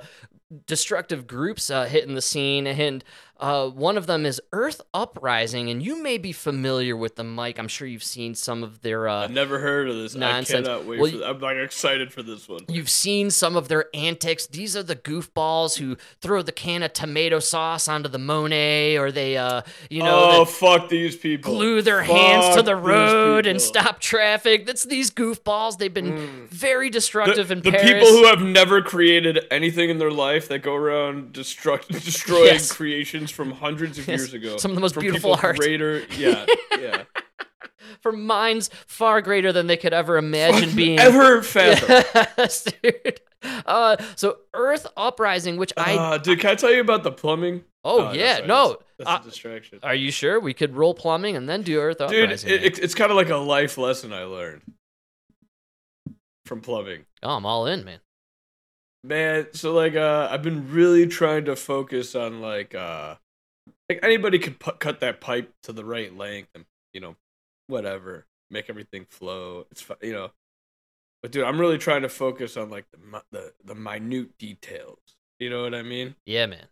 [0.66, 2.66] destructive groups uh, hitting the scene.
[2.66, 3.04] And
[3.44, 5.68] uh, one of them is Earth Uprising.
[5.68, 7.58] And you may be familiar with them, Mike.
[7.58, 9.06] I'm sure you've seen some of their.
[9.08, 10.14] Uh, I've never heard of this.
[10.14, 10.66] Nonsense.
[10.66, 12.60] I cannot wait Well, for I'm like excited for this one.
[12.68, 14.46] You've seen some of their antics.
[14.46, 19.12] These are the goofballs who throw the can of tomato sauce onto the Monet, or
[19.12, 21.52] they, uh, you know, oh fuck these people.
[21.54, 24.64] glue their hands to the road and stop traffic.
[24.66, 25.78] That's these goofballs.
[25.78, 27.92] They've been very destructive in the Paris.
[27.92, 32.72] people who have never created anything in their life that go around destruct destroying Yes.
[32.72, 34.20] creations from hundreds of Yes.
[34.20, 34.56] years ago.
[34.56, 35.56] Some of the most beautiful art.
[35.58, 36.46] Greater, yeah,
[36.78, 37.02] yeah.
[38.00, 40.98] for minds far greater than they could ever imagine being.
[40.98, 42.26] Ever fathom.
[42.38, 43.20] Yes, dude.
[43.66, 47.64] Uh, so Earth Uprising, which I Uh, dude, can I tell you about the plumbing?
[47.84, 48.68] oh, no, yeah no.
[48.68, 49.78] that's, that's Uh, a distraction.
[49.82, 52.50] are you sure we could roll plumbing and then do Earth Dude, Uprising?
[52.50, 54.62] it, it, it's kind of like a life lesson I learned
[56.46, 57.04] from plumbing.
[57.22, 57.98] oh, I'm all in, man.
[59.02, 63.16] Man, so like uh I've been really trying to focus on like uh
[63.88, 67.16] like anybody could pu- cut that pipe to the right length and you know
[67.66, 69.66] whatever, make everything flow.
[69.70, 70.30] It's you know.
[71.22, 74.98] But dude, I'm really trying to focus on like the the the minute details.
[75.38, 76.14] You know what I mean?
[76.26, 76.66] Yeah, man.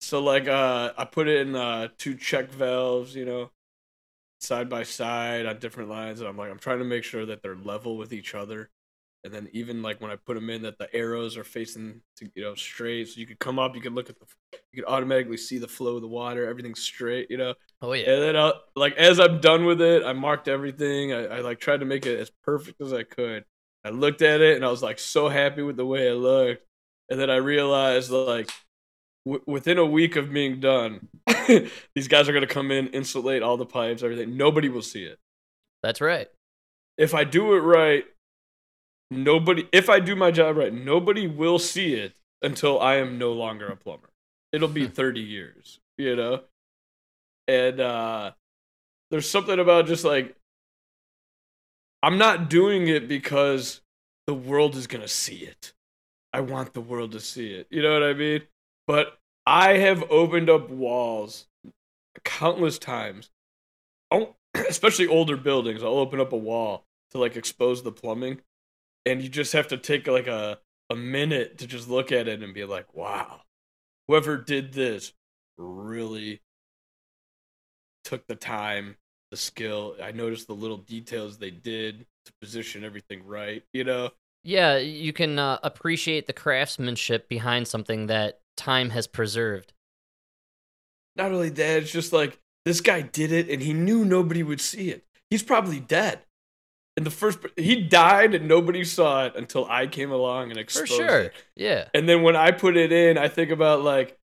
[0.00, 3.50] So like uh I put in uh two check valves, you know,
[4.40, 7.42] side by side on different lines and I'm like I'm trying to make sure that
[7.42, 8.70] they're level with each other.
[9.22, 12.30] And then even like when I put them in that the arrows are facing to
[12.34, 14.26] you know straight so you could come up, you could look at the
[14.72, 17.54] you could automatically see the flow of the water, everything's straight, you know.
[17.82, 18.10] Oh yeah.
[18.10, 21.12] And then uh, like as I'm done with it, I marked everything.
[21.12, 23.44] I, I like tried to make it as perfect as I could.
[23.84, 26.64] I looked at it and I was like so happy with the way it looked.
[27.10, 28.50] And then I realized like
[29.26, 31.08] w- within a week of being done,
[31.94, 34.36] these guys are gonna come in, insulate all the pipes, everything.
[34.36, 35.18] Nobody will see it.
[35.82, 36.28] That's right.
[36.96, 38.04] If I do it right,
[39.10, 39.68] nobody.
[39.72, 43.68] If I do my job right, nobody will see it until I am no longer
[43.68, 44.10] a plumber.
[44.52, 46.42] It'll be thirty years, you know.
[47.48, 48.32] And uh
[49.10, 50.36] there's something about just like
[52.02, 53.80] I'm not doing it because
[54.26, 55.72] the world is gonna see it.
[56.32, 57.66] I want the world to see it.
[57.70, 58.42] You know what I mean?
[58.86, 61.46] But I have opened up walls
[62.24, 63.30] countless times.
[64.10, 65.82] Oh, especially older buildings.
[65.82, 68.40] I'll open up a wall to like expose the plumbing,
[69.06, 70.58] and you just have to take like a
[70.90, 73.42] a minute to just look at it and be like, "Wow,
[74.08, 75.12] whoever did this
[75.56, 76.40] really
[78.04, 78.96] took the time,
[79.30, 79.96] the skill.
[80.02, 83.62] I noticed the little details they did to position everything right.
[83.72, 84.10] You know."
[84.42, 89.74] Yeah, you can uh, appreciate the craftsmanship behind something that time has preserved.
[91.14, 94.60] Not only that, it's just like this guy did it and he knew nobody would
[94.60, 95.04] see it.
[95.28, 96.20] He's probably dead.
[97.00, 100.90] And the first he died and nobody saw it until I came along and exposed
[100.90, 101.18] For sure.
[101.20, 101.32] it.
[101.56, 101.88] Yeah.
[101.94, 104.18] And then when I put it in, I think about like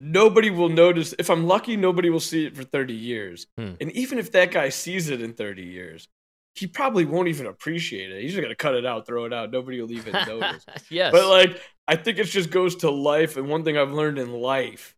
[0.00, 1.16] nobody will notice.
[1.18, 3.48] If I'm lucky, nobody will see it for 30 years.
[3.58, 3.72] Hmm.
[3.80, 6.06] And even if that guy sees it in 30 years,
[6.54, 8.22] he probably won't even appreciate it.
[8.22, 9.50] He's just gonna cut it out, throw it out.
[9.50, 10.64] Nobody will even notice.
[10.88, 11.10] yes.
[11.10, 13.36] But like, I think it just goes to life.
[13.36, 14.94] And one thing I've learned in life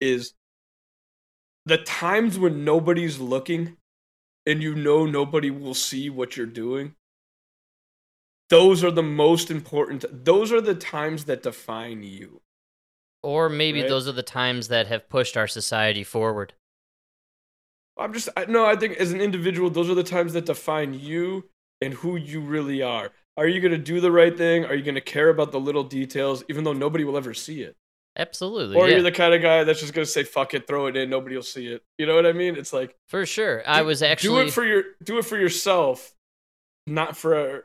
[0.00, 0.34] is
[1.66, 3.76] the times when nobody's looking
[4.46, 6.94] and you know nobody will see what you're doing.
[8.50, 10.04] Those are the most important.
[10.24, 12.40] Those are the times that define you.
[13.22, 13.88] or maybe right?
[13.88, 16.52] those are the times that have pushed our society forward.
[17.98, 18.66] I'm just I, no.
[18.66, 21.48] I think as an individual, those are the times that define you
[21.80, 23.12] and who you really are.
[23.36, 24.64] Are you gonna do the right thing?
[24.64, 27.76] Are you gonna care about the little details, even though nobody will ever see it?
[28.16, 28.76] Absolutely.
[28.76, 28.94] Or yeah.
[28.94, 31.36] you're the kind of guy that's just gonna say "fuck it," throw it in, nobody
[31.36, 31.82] will see it.
[31.98, 32.56] You know what I mean?
[32.56, 33.62] It's like For sure.
[33.66, 36.14] I was actually do it for your do it for yourself,
[36.86, 37.60] not for uh,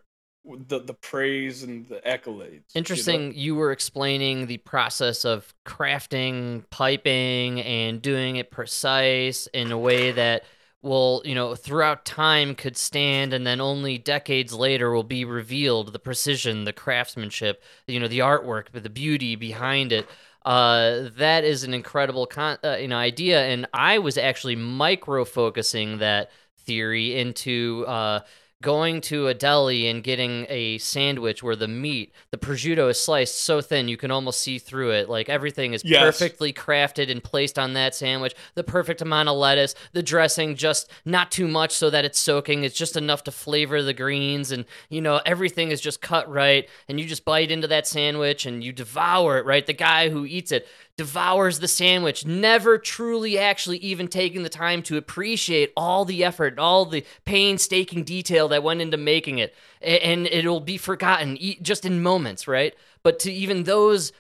[0.68, 2.52] the the praise and the accolades.
[2.52, 2.62] you know?
[2.76, 3.34] Interesting.
[3.36, 10.12] You, were explaining the process of crafting piping and doing it precise in a way
[10.12, 10.44] that
[10.82, 15.92] will, you know, throughout time could stand and then only decades later will be revealed
[15.92, 20.08] the precision, the craftsmanship, you know, the artwork, but the beauty behind it.
[20.46, 25.26] Uh, that is an incredible con- uh, you know idea, and I was actually micro
[25.26, 28.22] focusing that theory into uh,
[28.62, 33.36] going to a deli and getting a sandwich where the meat, the prosciutto is sliced
[33.40, 35.08] so thin you can almost see through it.
[35.08, 36.04] Like everything is Yes.
[36.20, 38.36] perfectly crafted and placed on that sandwich.
[38.56, 42.66] The perfect amount of lettuce, the dressing just not too much so that it's soaking.
[42.66, 46.68] It's just enough to flavor the greens and you know everything is just cut right
[46.90, 49.66] and you just bite into that sandwich and you devour it, right?
[49.66, 50.68] The guy who eats it
[51.00, 56.60] devours the sandwich, never truly actually even taking the time to appreciate all the effort,
[56.60, 59.56] all the painstaking detail that went into making it.
[59.82, 62.74] And it'll be forgotten just in moments, right?
[63.02, 64.12] But to even those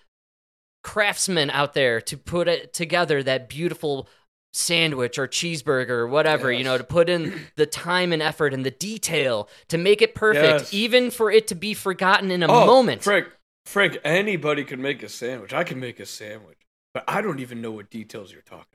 [0.86, 4.08] craftsmen out there to put it together, that beautiful
[4.54, 8.66] sandwich or cheeseburger or whatever, you know, to put in the time and effort and
[8.66, 10.74] the detail to make it perfect, Yes.
[10.74, 13.04] even for it to be forgotten in a Oh, moment.
[13.04, 13.28] Frank,
[13.66, 15.54] Frank, anybody can make a sandwich.
[15.54, 16.59] I can make a sandwich,
[16.94, 18.66] but I don't even know what details you're talking.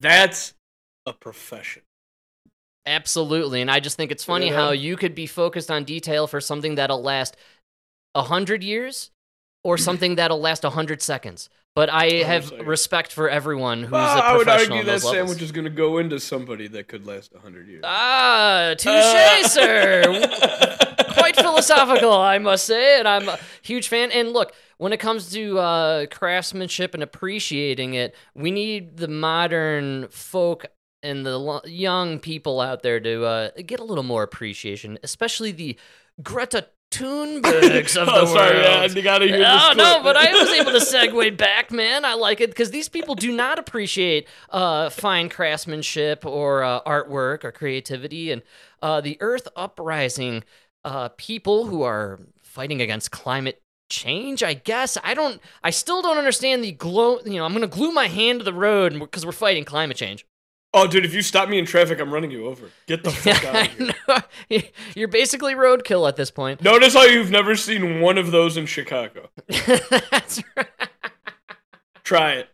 [0.00, 0.54] That's
[1.06, 1.82] a profession.
[2.86, 3.60] Absolutely.
[3.60, 4.56] And I just think it's funny You know?
[4.66, 7.36] how you could be focused on detail for something that'll last
[8.14, 9.10] a hundred years
[9.64, 11.48] or something that'll last a hundred seconds.
[11.74, 12.66] But I have seconds.
[12.66, 15.12] respect for everyone who's Well, a I would argue that levels.
[15.12, 17.82] sandwich is going to go into somebody that could last hundred years.
[17.84, 19.48] Ah, touche, Uh.
[19.48, 20.02] sir.
[21.14, 24.10] Quite philosophical, I must say, and I'm a huge fan.
[24.12, 30.08] And look, when it comes to uh, craftsmanship and appreciating it, we need the modern
[30.08, 30.66] folk
[31.02, 35.52] and the lo- young people out there to uh, get a little more appreciation, especially
[35.52, 35.78] the
[36.22, 38.28] Greta Thunbergs of the Oh, world.
[38.28, 41.70] sorry, man, you gotta hear this Oh, no, but I was able to segue back,
[41.70, 42.04] man.
[42.04, 47.44] I like it because these people do not appreciate uh, fine craftsmanship or uh, artwork
[47.44, 48.32] or creativity.
[48.32, 48.42] And
[48.82, 50.44] uh, the Earth Uprising
[50.84, 54.98] uh, people who are fighting against climate change, I guess.
[55.02, 55.40] I don't.
[55.62, 57.20] I still don't understand the glow.
[57.24, 60.26] You know, I'm gonna glue my hand to the road because we're fighting climate change.
[60.74, 62.70] Oh, dude, if you stop me in traffic, I'm running you over.
[62.86, 63.94] Get the fuck out of
[64.48, 64.62] here.
[64.94, 66.62] You're basically roadkill at this point.
[66.62, 69.30] Notice how you've never seen one of those in Chicago.
[69.48, 70.66] That's right.
[72.04, 72.48] Try it.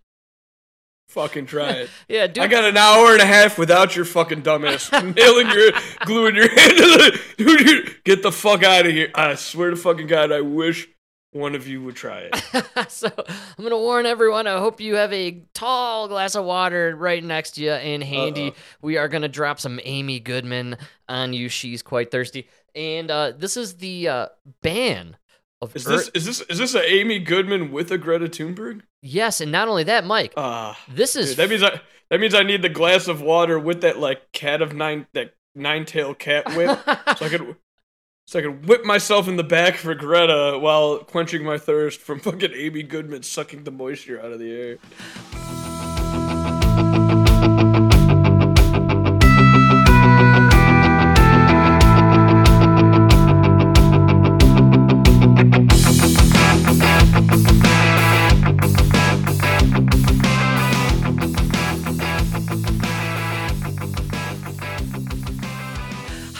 [1.08, 1.90] Fucking try it.
[2.08, 2.42] Yeah, dude.
[2.42, 5.70] I got an hour and a half without your fucking dumbass nailing your
[6.04, 8.04] gluing your hand to the dude.
[8.04, 9.12] Get the fuck out of here!
[9.14, 10.88] I swear to fucking God, I wish
[11.34, 12.88] one of you would try it.
[12.90, 14.46] so I'm gonna warn everyone.
[14.46, 18.48] I hope you have a tall glass of water right next to you in handy.
[18.48, 18.76] Uh-oh.
[18.82, 20.76] We are gonna drop some Amy Goodman
[21.08, 21.48] on you.
[21.48, 22.48] She's quite thirsty.
[22.74, 24.26] And uh, this is the uh,
[24.62, 25.16] ban
[25.60, 28.82] of Is Earth- this is this is this a Amy Goodman with a Greta Thunberg?
[29.02, 30.32] Yes, and not only that, Mike.
[30.36, 31.80] Ah, this is Dude, that means I
[32.10, 35.34] that means I need the glass of water with that like cat of nine that
[35.54, 36.78] nine tail cat whip,
[37.18, 37.56] so I could
[38.26, 42.20] so I could whip myself in the back for Greta while quenching my thirst from
[42.20, 45.63] fucking Amy Goodman sucking the moisture out of the air.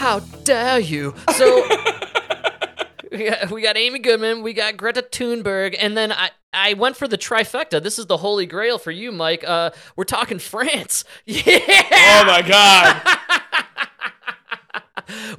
[0.05, 1.15] How dare you?
[1.35, 1.67] So
[3.11, 6.99] we got, we got Amy Goodman, we got Greta Thunberg, and then I, I went
[6.99, 7.83] for the trifecta.
[7.83, 9.45] This is the holy grail for you, Mike.
[9.45, 11.05] Uh, we're talking France.
[11.25, 13.01] Yeah, Oh my god!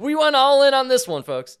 [0.00, 1.58] we went all in on this one, folks.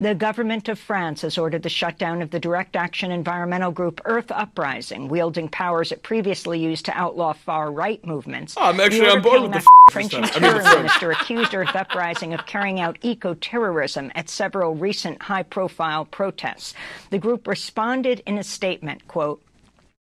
[0.00, 4.32] The government of France has ordered the shutdown of the direct action environmental group Earth
[4.32, 8.54] Uprising, wielding powers it previously used to outlaw far right movements.
[8.56, 10.64] Oh, I'm actually on board with the French Interior mean.
[10.64, 16.74] Minister accused Earth Uprising of carrying out eco terrorism at several recent high profile protests.
[17.10, 19.40] The group responded in a statement, quote,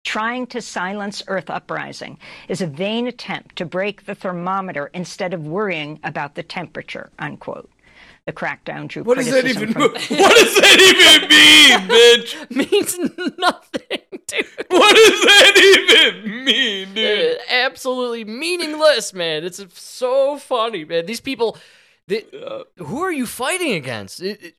[0.03, 2.17] Trying to silence Earth Uprising
[2.49, 7.69] is a vain attempt to break the thermometer instead of worrying about the temperature, unquote.
[8.25, 12.55] The crackdown drew What does that even from- What does that even mean, bitch?
[12.71, 12.97] Means
[13.37, 14.47] nothing, dude.
[14.69, 17.37] What does that even mean, dude?
[17.37, 19.43] Uh, absolutely meaningless, man.
[19.43, 21.05] It's so funny, man.
[21.07, 21.57] These people,
[22.07, 22.25] they,
[22.77, 24.21] who are you fighting against?
[24.21, 24.55] It- it-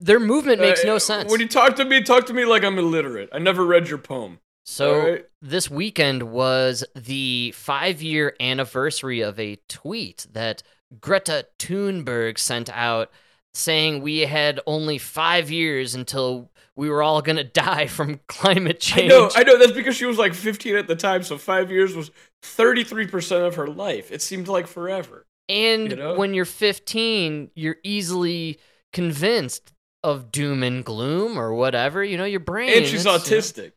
[0.00, 1.30] their movement makes no Uh, sense.
[1.30, 3.28] When you talk to me, talk to me like I'm illiterate.
[3.32, 4.40] I never read your poem.
[4.64, 5.26] So Alright.
[5.40, 10.62] this weekend was the five-year anniversary of a tweet that
[11.00, 13.10] Greta Thunberg sent out
[13.54, 19.12] saying we had only five years until we were all gonna die from climate change.
[19.12, 19.58] I know, I know.
[19.58, 22.10] That's because she was like 15 at the time, so five years was
[22.42, 24.10] 33% of her life.
[24.10, 25.26] It seemed like forever.
[25.48, 26.14] And You know?
[26.16, 28.58] when you're 15, you're easily
[28.92, 29.72] convinced
[30.02, 32.02] of doom and gloom or whatever.
[32.02, 32.70] You know, your brain.
[32.78, 33.72] And she's it's, you know- autistic.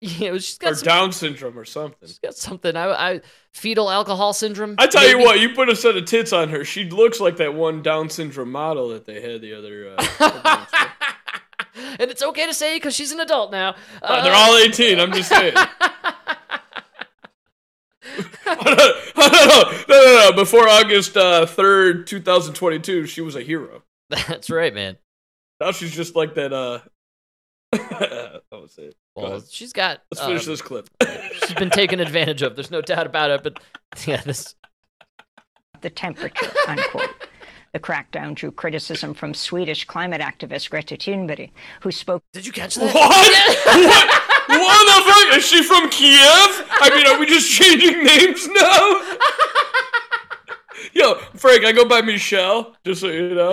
[0.02, 2.08] You know, she's got Or some, Down syndrome or something.
[2.08, 2.74] she's got something.
[2.74, 3.20] I, I
[3.52, 4.76] fetal alcohol syndrome.
[4.78, 7.36] I tell you what, you put a set of tits on her, she looks like
[7.36, 9.94] that one Down syndrome model that they had the other.
[9.94, 10.86] Uh, couple months ago.
[12.00, 13.74] and it's okay to say because she's an adult now.
[14.00, 14.98] Uh, they're all 18.
[14.98, 15.54] I'm just saying.
[15.54, 15.64] no,
[18.46, 20.32] no, no, no, no.
[20.34, 23.82] Before August uh, 3rd, 2022, she was a hero.
[24.08, 24.96] That's right, man.
[25.60, 26.54] Now she's just like that.
[26.54, 26.80] Uh...
[27.72, 28.96] I won't say it.
[29.09, 29.50] Go Well, ahead.
[29.50, 30.02] she's got.
[30.10, 30.88] Let's finish um, this clip.
[31.42, 32.56] she's been taken advantage of.
[32.56, 33.42] There's no doubt about it.
[33.42, 33.60] But
[34.06, 34.54] yeah, this.
[35.80, 37.10] the temperature, unquote.
[37.72, 41.50] The crackdown drew criticism from Swedish climate activist Greta Thunberg,
[41.82, 42.24] who spoke.
[42.32, 42.92] Did you catch that?
[42.92, 42.96] What?
[42.98, 44.60] what?
[44.60, 45.38] What the fuck?
[45.38, 46.18] Is she from Kiev?
[46.18, 49.16] I mean, are we just changing names now?
[50.92, 53.52] Yo, Frank, I go by Michelle, just so you know.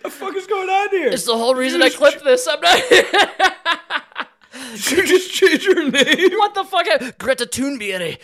[0.00, 1.08] What the fuck is going on here?
[1.08, 2.46] It's the whole reason I clipped this.
[2.48, 2.80] I'm not.
[2.88, 6.30] Did you just change your name?
[6.38, 6.86] what the fuck?
[7.18, 8.18] Greta Thunberg.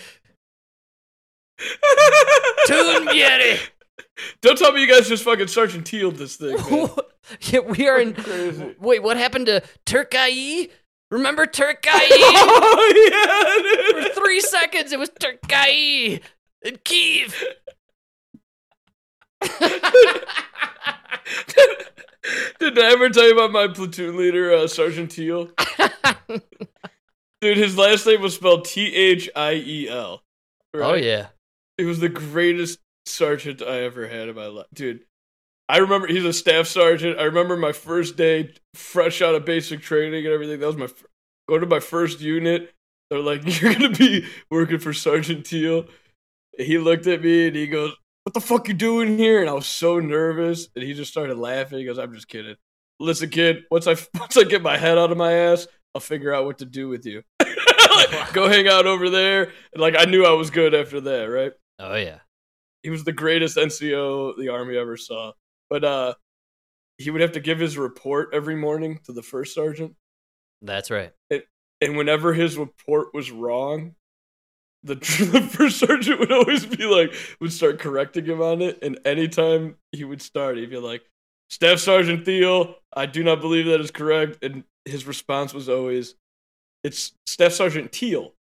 [2.69, 3.59] Thunberg.
[4.41, 6.89] Don't tell me you guys just fucking Sergeant Teal this thing, man.
[7.41, 8.13] Yeah, we are in.
[8.13, 8.75] Crazy.
[8.79, 10.71] Wait, what happened to Turkey?
[11.11, 11.89] Remember Turkey?
[11.91, 14.13] oh, yeah, dude.
[14.13, 16.21] For three seconds, it was Turkey
[16.61, 17.43] in Kiev.
[22.59, 25.51] Did I ever tell you about my platoon leader, uh, Sergeant Teal?
[27.41, 30.23] Dude, his last name was spelled T H I E L.
[30.73, 31.29] Oh yeah.
[31.77, 34.67] It was the greatest sergeant I ever had in my life.
[34.73, 35.05] Dude,
[35.69, 37.19] I remember he's a staff sergeant.
[37.19, 40.61] I remember my first day, fresh out of basic training and everything.
[40.61, 41.07] That was my fir-
[41.49, 42.73] go to my first unit.
[43.11, 45.87] They're like, "You're gonna be working for Sergeant Teal."
[46.57, 47.93] He looked at me and he goes,
[48.25, 49.41] what the fuck you doing here?
[49.41, 50.69] And I was so nervous.
[50.75, 51.79] And he just started laughing.
[51.79, 52.57] He goes, I'm just kidding.
[52.99, 56.35] Listen, kid, once I once I get my head out of my ass, I'll figure
[56.35, 57.23] out what to do with you.
[57.95, 59.53] Like, Go hang out over there.
[59.73, 61.53] And like I knew I was good after that, right?
[61.79, 62.19] Oh yeah.
[62.83, 65.33] He was the greatest NCO the army ever saw.
[65.71, 66.15] But uh
[66.99, 69.95] he would have to give his report every morning to the first sergeant.
[70.61, 71.13] That's right.
[71.31, 71.43] And,
[71.81, 73.95] and whenever his report was wrong,
[74.85, 74.95] the,
[75.33, 78.79] the first sergeant would always be like, would start correcting him on it.
[78.83, 81.03] And anytime he would start, he'd be like,
[81.51, 84.43] Staff Sergeant Thiel, I do not believe that is correct.
[84.45, 86.15] And his response was always,
[86.83, 88.35] it's Staff Sergeant Teal.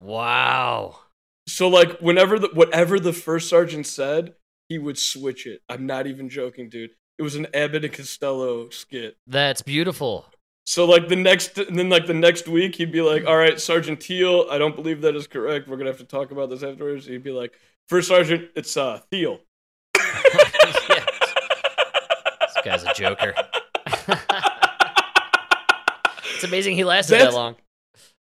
[0.00, 0.98] Wow.
[1.46, 4.34] So like whenever the whatever the first sergeant said,
[4.68, 5.62] he would switch it.
[5.68, 6.90] I'm not even joking, dude.
[7.18, 9.16] It was an Abbott and Costello skit.
[9.26, 10.26] That's beautiful.
[10.68, 13.58] So like the next, and then like the next week, he'd be like, "All right,
[13.58, 15.66] Sergeant Teal, I don't believe that is correct.
[15.66, 17.58] We're gonna have to talk about this afterwards." He'd be like,
[17.88, 19.40] First Sergeant, it's uh Thiel."
[22.54, 23.34] This guy's a joker.
[26.34, 27.56] it's amazing he lasted That's- that long.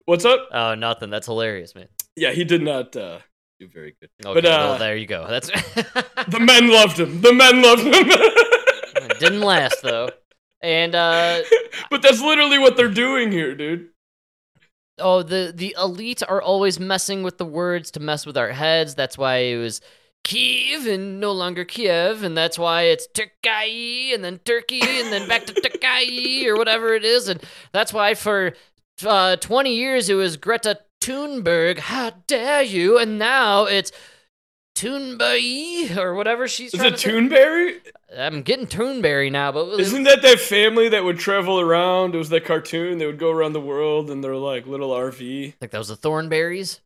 [0.05, 0.49] What's up?
[0.51, 1.09] Oh, nothing.
[1.09, 1.87] That's hilarious, man.
[2.15, 3.19] Yeah, he did not uh,
[3.59, 4.09] do very good.
[4.23, 5.25] Okay, but uh, well, there you go.
[5.27, 7.21] That's the men loved him.
[7.21, 7.93] The men loved him.
[7.95, 10.09] it didn't last though.
[10.61, 11.41] And uh
[11.89, 13.89] but that's literally what they're doing here, dude.
[14.99, 18.95] oh, the the elite are always messing with the words to mess with our heads.
[18.95, 19.81] That's why it was
[20.23, 25.27] Kiev and no longer Kiev, and that's why it's Turkey and then Turkey and then
[25.27, 27.41] back to Turkey or whatever it is, and
[27.71, 28.53] that's why for
[29.05, 31.79] uh, 20 years it was Greta Thunberg.
[31.79, 32.97] How dare you?
[32.99, 33.91] And now it's
[34.79, 36.73] Thunberg or whatever she's.
[36.73, 36.93] Is it.
[36.93, 37.75] Toonberry?
[38.17, 42.15] I'm getting Toonberry now, but Isn't that that family that would travel around?
[42.15, 42.97] It was that cartoon.
[42.97, 45.55] They would go around the world in their like little RV.
[45.61, 46.81] Like that was the Thornberries.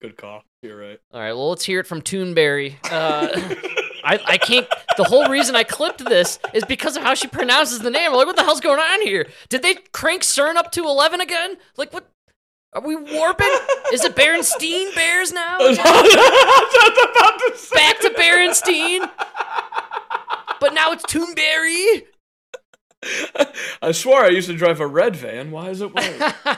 [0.00, 0.42] Good call.
[0.62, 1.00] You're right.
[1.12, 2.76] All right, well, let's hear it from Toonberry.
[2.84, 3.28] Uh,
[4.04, 4.66] I, I can't.
[4.96, 8.12] The whole reason I clipped this is because of how she pronounces the name.
[8.12, 9.26] Like, what the hell's going on here?
[9.48, 11.56] Did they crank CERN up to 11 again?
[11.76, 12.08] Like, what?
[12.74, 13.48] Are we warping?
[13.92, 15.58] Is it Berenstein Bears now?
[15.58, 15.76] Back
[18.00, 19.10] to Berenstein?
[20.60, 22.04] But now it's Toonberry?
[23.82, 25.50] I swore I used to drive a red van.
[25.50, 26.34] Why is it white?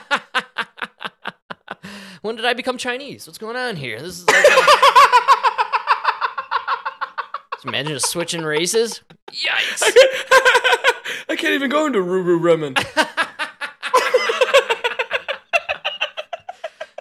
[2.22, 3.26] When did I become Chinese?
[3.26, 3.98] What's going on here?
[3.98, 4.44] This is like.
[7.54, 9.00] Just imagine just switching races.
[9.30, 9.82] Yikes!
[11.30, 12.76] I can't even go into Ruru Remen.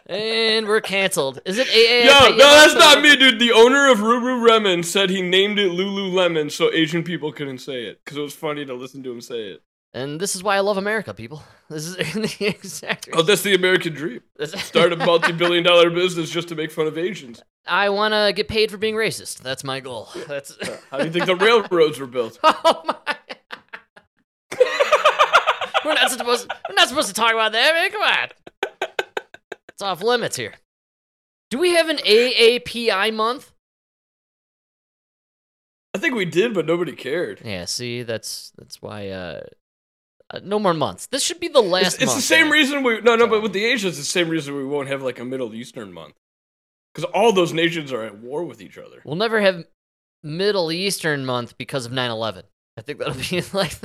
[0.10, 1.40] And we're canceled.
[1.46, 2.10] Is it AA?
[2.10, 3.40] Yo, no, that's not me, dude.
[3.40, 7.84] The owner of Ruru Remen said he named it Lululemon so Asian people couldn't say
[7.84, 9.62] it because it was funny to listen to him say it.
[9.94, 11.44] And this is why I love America, people.
[11.70, 11.96] This is
[12.40, 13.10] the exact.
[13.14, 14.22] Oh, that's the American dream.
[14.44, 17.44] Start a multi-billion dollar business just to make fun of Asians.
[17.68, 19.42] I want to get paid for being racist.
[19.44, 20.10] That's my goal.
[20.28, 20.58] That's.
[20.90, 22.40] How do you think the railroads were built?
[22.44, 22.96] oh my!
[25.86, 26.52] we're not supposed.
[26.68, 27.92] We're not supposed to talk about that, man.
[27.92, 28.30] Come on.
[29.80, 30.56] It's off limits here.
[31.50, 33.54] Do we have an AAPI month?
[35.94, 37.40] I think we did, but nobody cared.
[37.46, 37.64] Yeah.
[37.64, 39.08] See, that's that's why.
[39.08, 39.44] Uh,
[40.32, 41.06] uh, no more months.
[41.06, 41.94] This should be the last.
[41.94, 42.52] It's, it's the same man.
[42.52, 45.02] reason we no no, but with the Asians, it's the same reason we won't have
[45.02, 46.16] like a Middle Eastern month
[46.94, 49.02] because all those nations are at war with each other.
[49.06, 49.64] We'll never have
[50.22, 52.44] Middle Eastern month because of 9/11.
[52.76, 53.80] I think that'll be like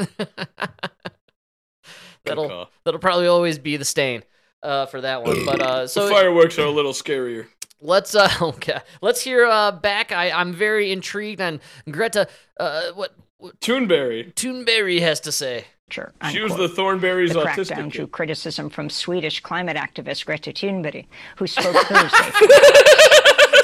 [2.25, 4.25] that'll that'll probably always be the stain
[4.65, 5.45] uh, for that one.
[5.45, 7.47] But uh, the so fireworks are a little scarier.
[7.81, 10.11] let's uh okay let's hear uh back.
[10.13, 11.61] I I'm very intrigued on
[11.91, 12.27] Greta.
[12.59, 14.33] Uh, what, what Toonberry.
[14.35, 15.67] Toonberry has to say.
[15.91, 16.13] Sure.
[16.33, 16.77] She was the unquote.
[16.79, 17.93] Thornberry's The autistic crackdown kid.
[17.93, 21.05] drew criticism from Swedish climate activist Greta Thunberg,
[21.37, 22.31] who spoke Thursday.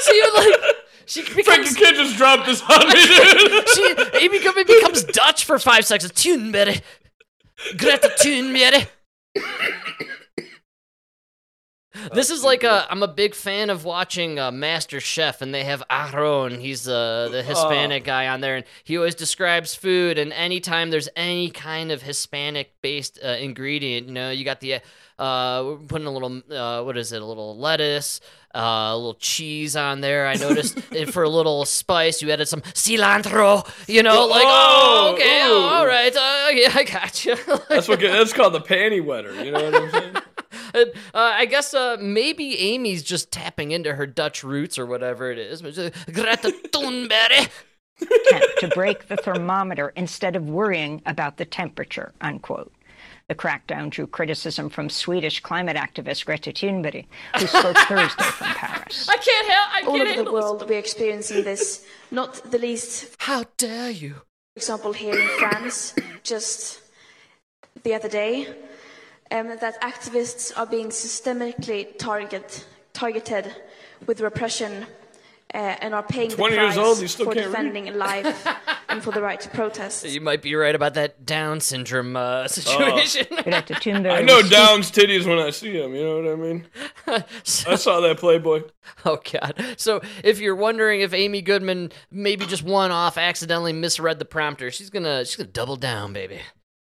[0.05, 0.55] she like
[1.07, 3.69] she Frankie becomes Kid just dropped this on me, dude.
[3.69, 6.11] she he become, it becomes Dutch for five seconds.
[6.11, 6.81] Thunberry,
[7.77, 8.87] Greta Thunberg.
[12.13, 12.87] This is like a.
[12.89, 16.59] I'm a big fan of watching uh, Master Chef, and they have Aaron.
[16.59, 20.17] He's uh, the Hispanic guy on there, and he always describes food.
[20.17, 24.75] And anytime there's any kind of Hispanic-based uh, ingredient, you know, you got the
[25.19, 27.21] uh, we're putting a little uh, what is it?
[27.21, 28.21] A little lettuce,
[28.55, 28.59] uh,
[28.91, 30.27] a little cheese on there.
[30.27, 33.67] I noticed and for a little spice, you added some cilantro.
[33.87, 35.53] You know, like oh, Oh, okay, ooh.
[35.55, 37.35] all right, uh, yeah, I got you.
[37.69, 39.43] That's what that's called the panty wetter.
[39.43, 40.15] You know what I'm saying?
[40.73, 45.31] And, uh, I guess uh, maybe Amy's just tapping into her Dutch roots or whatever
[45.31, 45.61] it is.
[45.61, 45.91] Greta
[46.73, 47.49] Thunberg.
[48.01, 52.73] attempt to break the thermometer instead of worrying about the temperature, unquote.
[53.27, 57.05] The crackdown drew criticism from Swedish climate activist Greta Thunberg,
[57.37, 59.07] who spoke Thursday from Paris.
[59.07, 59.69] I can't help.
[59.73, 60.43] I All can't over the handle this.
[60.43, 61.85] world, we're experiencing this.
[62.09, 64.13] Not the least, How dare you?
[64.15, 66.81] for example, here in France, just
[67.83, 68.47] the other day,
[69.31, 73.53] um, that activists are being systemically target, targeted
[74.05, 74.85] with repression
[75.53, 77.35] uh, and are paying the price old, for can't read?
[77.35, 78.47] defending life
[78.89, 80.05] and for the right to protest.
[80.05, 83.27] You might be right about that Down syndrome uh, situation.
[83.43, 85.93] Greta Thunberg I know Down's titties when I see them.
[85.93, 86.67] You know what I mean?
[87.67, 88.63] I saw that Playboy.
[89.05, 89.75] Oh God!
[89.77, 94.71] So if you're wondering if Amy Goodman maybe just one off accidentally misread the prompter,
[94.71, 96.39] she's gonna she's gonna double down, baby.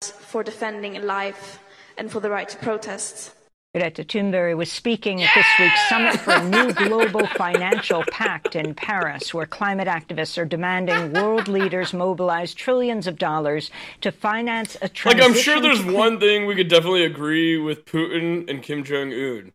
[0.01, 1.59] for defending life
[1.97, 3.35] and for the right to protest.
[3.75, 8.73] Greta Thunberg was speaking at this week's summit for a new global financial pact in
[8.73, 14.89] Paris, where climate activists are demanding world leaders mobilize trillions of dollars to finance a
[14.89, 15.29] transition.
[15.29, 15.37] Like.
[15.37, 19.13] I'm sure there's to one thing we could definitely agree with Putin and Kim Jong
[19.13, 19.53] Un.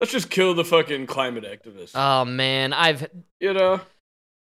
[0.00, 1.92] Let's just kill the fucking climate activists.
[1.94, 3.08] Oh man, I've
[3.40, 3.82] you know.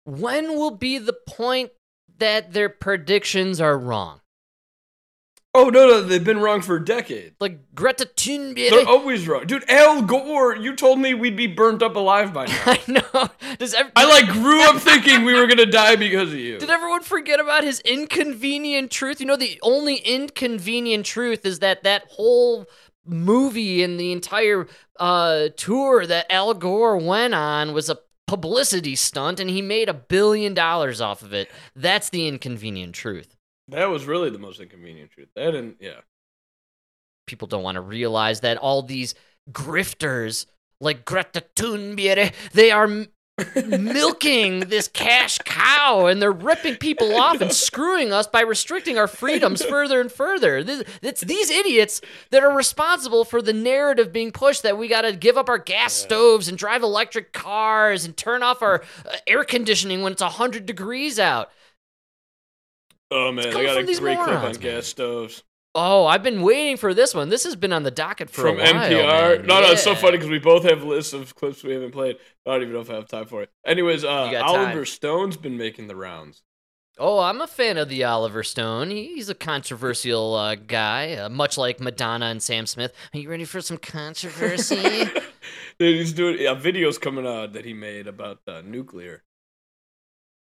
[0.05, 1.71] When will be the point
[2.19, 4.19] that their predictions are wrong?
[5.55, 7.35] Oh no, no, they've been wrong for decades.
[7.39, 8.71] Like Greta Thunberg.
[8.71, 9.69] They're always wrong, dude.
[9.69, 12.61] Al Gore, you told me we'd be burnt up alive by now.
[12.65, 13.29] I know.
[13.59, 16.57] Does I like grew up thinking we were gonna die because of you.
[16.57, 19.19] Did everyone forget about his inconvenient truth?
[19.19, 22.65] You know, the only inconvenient truth is that that whole
[23.05, 24.67] movie and the entire
[24.99, 29.93] uh, tour that Al Gore went on was a publicity stunt, and he made a
[29.93, 31.51] billion dollars off of it.
[31.75, 33.32] That's the inconvenient truth.
[33.69, 35.29] That was really the most inconvenient truth.
[35.35, 36.01] That and yeah.
[37.27, 39.15] People don't want to realize that all these
[39.51, 40.45] grifters
[40.81, 43.07] like Greta Thunberg, they are m-
[43.65, 49.07] milking this cash cow and they're ripping people off and screwing us by restricting our
[49.07, 50.63] freedoms further and further.
[50.63, 55.01] This, it's these idiots that are responsible for the narrative being pushed that we got
[55.01, 59.15] to give up our gas stoves and drive electric cars and turn off our uh,
[59.25, 61.49] air conditioning when it's 100 degrees out.
[63.11, 64.53] Oh man, I got a great clip on man.
[64.53, 65.43] gas stoves
[65.75, 67.29] Oh, I've been waiting for this one.
[67.29, 68.67] This has been on the docket for from a while.
[68.67, 69.37] From NPR.
[69.39, 69.47] man.
[69.47, 72.17] No, no, it's so funny because we both have lists of clips we haven't played.
[72.45, 73.49] I don't even know if I have time for it.
[73.65, 74.85] Anyways, uh, Oliver time.
[74.85, 76.43] Stone's been making the rounds.
[76.99, 78.91] Oh, I'm a fan of the Oliver Stone.
[78.91, 82.93] He's a controversial uh, guy, uh, much like Madonna and Sam Smith.
[83.15, 84.75] Are you ready for some controversy?
[85.79, 89.23] Dude, he's doing a videos coming out that he made about uh, nuclear.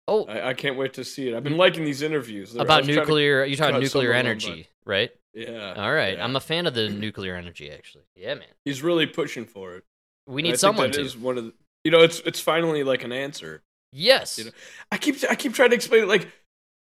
[0.10, 1.36] Oh, I, I can't wait to see it.
[1.36, 4.68] I've been liking these interviews They're- About was trying to nuclear, you're talking nuclear energy,
[4.86, 5.12] right?
[5.34, 5.74] Yeah.
[5.78, 6.24] All right, yeah.
[6.24, 8.04] I'm a fan of the nuclear energy, actually.
[8.16, 8.48] Yeah, man.
[8.66, 9.84] He's really pushing for it.
[10.28, 11.02] We need someone to.
[11.02, 11.54] is one of the,
[11.84, 13.62] you know, it's it's finally like an answer.
[13.92, 14.38] Yes.
[14.38, 14.52] You know,
[14.92, 16.08] I keep I keep trying to explain it.
[16.08, 16.28] Like,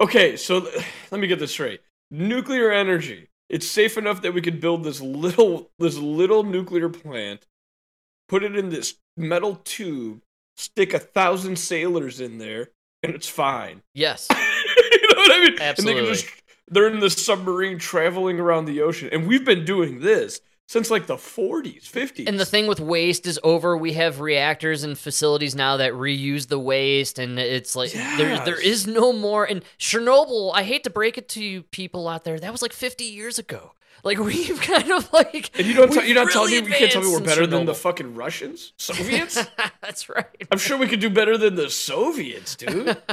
[0.00, 0.66] okay, so
[1.10, 1.80] let me get this straight.
[2.10, 3.28] Nuclear energy.
[3.48, 7.46] It's safe enough that we could build this little this little nuclear plant,
[8.28, 10.22] put it in this metal tube,
[10.56, 12.70] stick a thousand sailors in there,
[13.02, 13.82] and it's fine.
[13.94, 14.28] Yes.
[14.30, 15.48] you know what I mean?
[15.50, 16.02] And they Absolutely.
[16.04, 16.26] can just
[16.70, 21.06] they're in the submarine traveling around the ocean, and we've been doing this since like
[21.06, 22.28] the 40s, 50s.
[22.28, 23.74] And the thing with waste is over.
[23.78, 28.62] We have reactors and facilities now that reuse the waste, and it's like there there
[28.62, 28.82] Yes.
[28.82, 29.44] is no more.
[29.44, 32.74] And Chernobyl, I hate to break it to you people out there, that was like
[32.74, 33.72] 50 years ago.
[34.08, 35.92] Like we've kind of like And you don't.
[35.92, 38.14] T- you're not telling really me we can't tell me we're better than the fucking
[38.14, 39.38] Russians, Soviets.
[39.82, 40.24] That's right.
[40.50, 42.96] I'm sure we could do better than the Soviets, dude.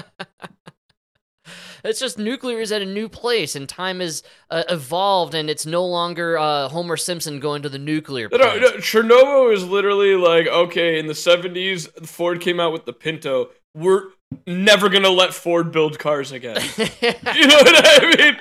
[1.84, 5.68] It's just nuclear is at a new place, and time has uh, evolved, and it's
[5.68, 8.60] no longer uh, Homer Simpson going to the nuclear plant.
[8.60, 10.98] no, no, Chernobyl is literally like okay.
[10.98, 13.52] In the 70s, Ford came out with the Pinto.
[13.76, 14.06] We're
[14.48, 16.60] never gonna let Ford build cars again.
[16.78, 18.38] you know what I mean?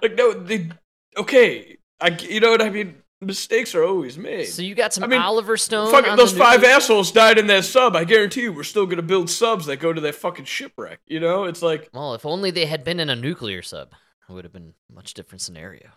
[0.00, 0.70] Like no, they
[1.16, 1.78] okay.
[2.00, 2.96] I you know what I mean?
[3.20, 4.46] Mistakes are always made.
[4.46, 5.92] So you got some I mean, Oliver Stone.
[6.16, 7.96] Those five nuclear- assholes died in that sub.
[7.96, 11.00] I guarantee you, we're still gonna build subs that go to that fucking shipwreck.
[11.06, 13.92] You know, it's like Well, if only they had been in a nuclear sub,
[14.28, 15.88] it would have been a much different scenario.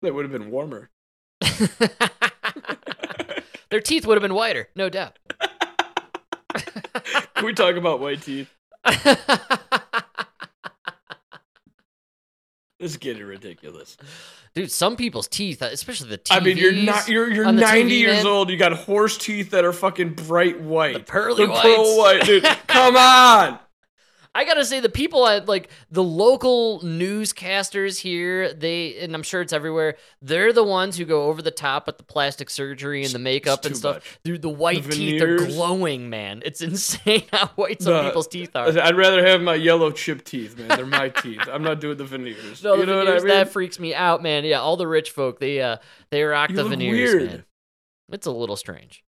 [0.00, 0.90] that would have been warmer.
[3.70, 5.18] Their teeth would have been whiter, no doubt.
[7.34, 8.50] Can we talk about white teeth?
[12.82, 13.96] This is getting ridiculous.
[14.56, 16.36] Dude, some people's teeth, especially the TVs.
[16.36, 18.26] I mean, you're not you're you're 90 TV, years man.
[18.26, 18.50] old.
[18.50, 22.42] You got horse teeth that are fucking bright white, pearly They're pearl white, dude.
[22.66, 23.60] Come on.
[24.34, 29.42] I gotta say, the people at like the local newscasters here, they and I'm sure
[29.42, 29.96] it's everywhere.
[30.22, 33.66] They're the ones who go over the top with the plastic surgery and the makeup
[33.66, 33.96] and stuff.
[33.96, 34.18] much.
[34.24, 36.42] Dude, the white The teeth are glowing, man.
[36.46, 38.68] It's insane how white some people's teeth are.
[38.68, 40.68] I'd rather have my yellow chip teeth, man.
[40.68, 41.46] They're my teeth.
[41.52, 42.64] I'm not doing the veneers.
[42.64, 43.44] No, you know veneers, what I mean?
[43.44, 44.44] that freaks me out, man.
[44.44, 45.76] Yeah, all the rich folk, they uh
[46.10, 47.26] they rock You the veneers, weird.
[47.30, 47.44] man.
[48.10, 49.04] It's a little strange.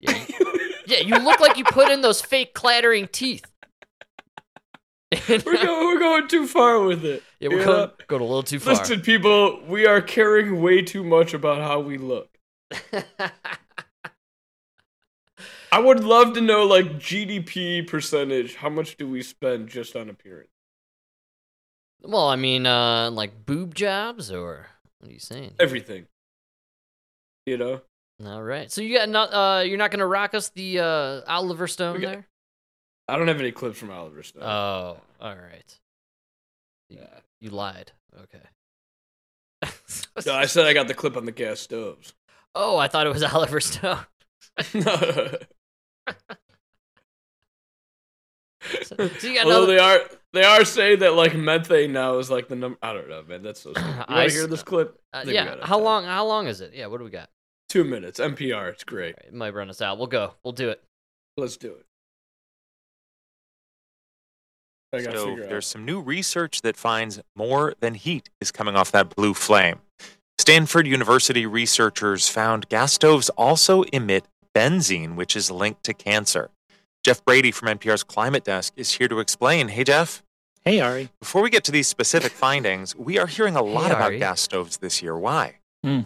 [0.00, 0.24] Yeah.
[0.86, 3.44] yeah, you look like you put in those fake clattering teeth.
[5.28, 7.22] We're, going, we're going too far with it.
[7.40, 8.74] Yeah, we're going, going a little too far.
[8.74, 12.28] Listen, people, we are caring way too much about how we look.
[15.70, 18.56] I would love to know, like, GDP percentage.
[18.56, 20.50] How much do we spend just on appearance?
[22.02, 24.66] Well, I mean, uh, like boob jobs, or
[24.98, 25.54] what are you saying?
[25.58, 26.06] Everything.
[27.46, 27.80] You know?
[28.24, 28.70] All right.
[28.70, 32.12] So you got not uh, you're not gonna rock us the uh Oliver Stone got-
[32.12, 32.26] there?
[33.08, 34.42] I don't have any clips from Oliver Stone.
[34.42, 35.78] Oh, all right.
[36.90, 37.00] You,
[37.40, 37.92] you lied.
[38.20, 38.44] Okay.
[40.26, 42.12] no, I said I got the clip on the gas stoves.
[42.54, 43.98] Oh, I thought it was Oliver Stone.
[44.60, 45.38] so,
[48.82, 50.00] so you got Although another- they are
[50.32, 52.78] they are saying that like methane now is like the number.
[52.82, 53.42] I don't know, man.
[53.42, 53.70] That's so.
[53.72, 53.86] Stupid.
[53.86, 54.98] You I want to hear this clip?
[55.12, 55.56] Uh, I think we yeah.
[55.62, 56.04] How long?
[56.04, 56.72] How long is it?
[56.74, 56.86] Yeah.
[56.86, 57.30] What do we got?
[57.68, 58.20] Two minutes.
[58.20, 58.70] NPR.
[58.72, 59.14] It's great.
[59.26, 59.98] It might run us out.
[59.98, 60.34] We'll go.
[60.44, 60.82] We'll do it.
[61.36, 61.84] Let's do it.
[64.92, 65.50] I gotta So figure out.
[65.50, 69.80] there's some new research that finds more than heat is coming off that blue flame.
[70.38, 74.24] Stanford University researchers found gas stoves also emit
[74.54, 76.50] benzene, which is linked to cancer.
[77.04, 79.68] Jeff Brady from NPR's Climate Desk is here to explain.
[79.68, 80.22] Hey, Jeff.
[80.64, 81.10] Hey, Ari.
[81.20, 84.18] Before we get to these specific findings, we are hearing a lot about Ari.
[84.18, 85.16] gas stoves this year.
[85.16, 85.56] Why?
[85.84, 86.00] Hmm.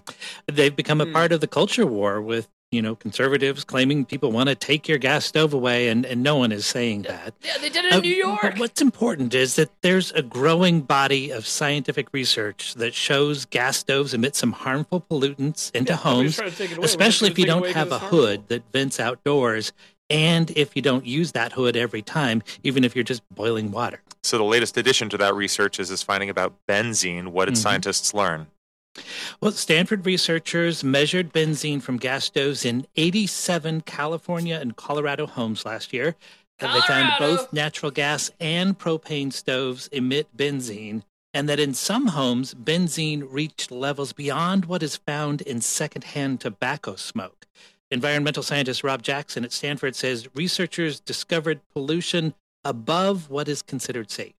[0.47, 1.09] They've become Hmm.
[1.09, 4.89] a part of the culture war with, you know, conservatives claiming people want to take
[4.89, 7.35] your gas stove away, and, and no one is saying that.
[7.43, 8.41] Yeah, they did it in Uh, New York.
[8.41, 13.77] But what's important is that there's a growing body of scientific research that shows gas
[13.77, 16.81] stoves emit some harmful pollutants into nobody's homes, trying to take it away.
[16.83, 18.19] We're especially if you don't take it away 'cause have a harmful.
[18.27, 19.73] hood that vents outdoors,
[20.09, 24.01] and if you don't use that hood every time, even if you're just boiling water.
[24.23, 27.29] So the latest addition to that research is this finding about benzene.
[27.29, 27.59] What did Mhm.
[27.59, 28.47] scientists learn?
[29.41, 35.93] Well, Stanford researchers measured benzene from gas stoves in 87 California and Colorado homes last
[35.93, 36.17] year.
[36.59, 41.03] And they found both natural gas and propane stoves emit benzene,
[41.35, 46.95] and that in some homes, benzene reached levels beyond what is found in secondhand tobacco
[46.95, 47.47] smoke.
[47.91, 52.33] Environmental scientist Rob Jackson at Stanford says researchers discovered pollution
[52.65, 54.35] above what is considered safe.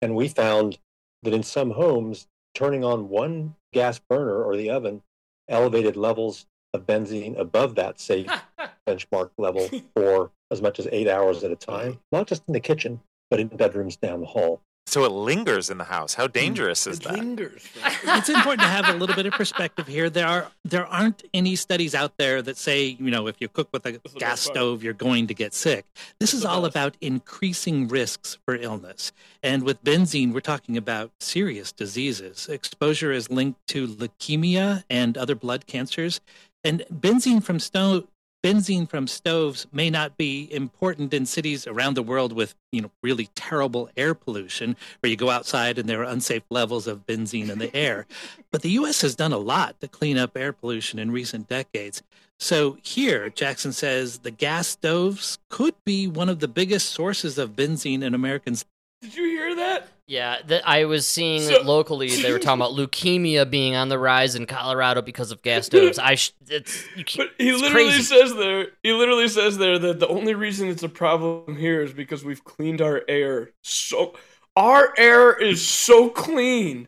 [0.00, 0.78] And we found
[1.24, 5.02] that in some homes, turning on one gas burner or the oven
[5.48, 8.30] elevated levels of benzene above that safe
[8.88, 12.60] benchmark level for as much as eight hours at a time, not just in the
[12.60, 13.00] kitchen,
[13.30, 14.62] but in bedrooms down the hall.
[14.86, 16.14] So it lingers in the house.
[16.14, 17.14] How dangerous is that?
[17.14, 17.18] It that?
[17.18, 17.68] lingers.
[18.04, 20.10] it's important to have a little bit of perspective here.
[20.10, 23.68] There are there aren't any studies out there that say you know if you cook
[23.72, 25.86] with a the gas stove you're going to get sick.
[26.20, 29.12] This is all about increasing risks for illness.
[29.42, 32.48] And with benzene, we're talking about serious diseases.
[32.48, 36.20] Exposure is linked to leukemia and other blood cancers.
[36.62, 38.06] And benzene from stove
[38.44, 42.90] benzene from stoves may not be important in cities around the world with you know
[43.02, 47.48] really terrible air pollution where you go outside and there are unsafe levels of benzene
[47.48, 48.06] in the air.
[48.50, 52.02] But the US has done a lot to clean up air pollution in recent decades.
[52.38, 57.56] So here Jackson says the gas stoves could be one of the biggest sources of
[57.56, 58.66] benzene in Americans.
[59.00, 59.88] Did you hear that?
[60.06, 62.08] Yeah, that I was seeing So- locally.
[62.14, 65.98] They were talking about leukemia being on the rise in Colorado because of gas stoves.
[65.98, 68.02] I, sh- it's, can't, He it's literally crazy.
[68.02, 68.66] says there.
[68.82, 72.44] He literally says there that the only reason it's a problem here is because we've
[72.44, 74.14] cleaned our air so.
[74.56, 76.86] Our air is so clean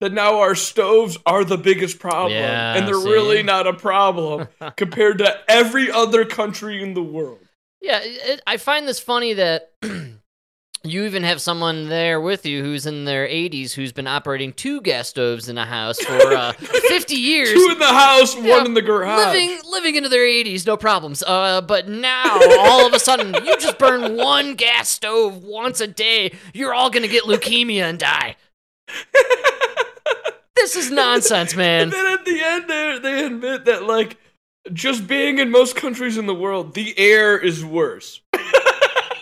[0.00, 3.10] that now our stoves are the biggest problem, Yeah, and they're see?
[3.10, 7.40] really not a problem compared to every other country in the world.
[7.82, 9.72] Yeah, it, I find this funny that
[10.84, 14.80] you even have someone there with you who's in their 80s who's been operating two
[14.80, 17.52] gas stoves in a house for uh, 50 years.
[17.52, 19.26] Two in the house, Yeah, one in the garage.
[19.32, 21.22] Living living into their 80s, no problems.
[21.22, 25.86] Uh, but now all of a sudden you just burn one gas stove once a
[25.86, 26.34] day.
[26.52, 28.36] You're all gonna get leukemia and die.
[30.56, 31.84] this is nonsense, man.
[31.84, 34.16] And then at the end, they they admit that like
[34.72, 38.20] just being in most countries in the world, the air is worse.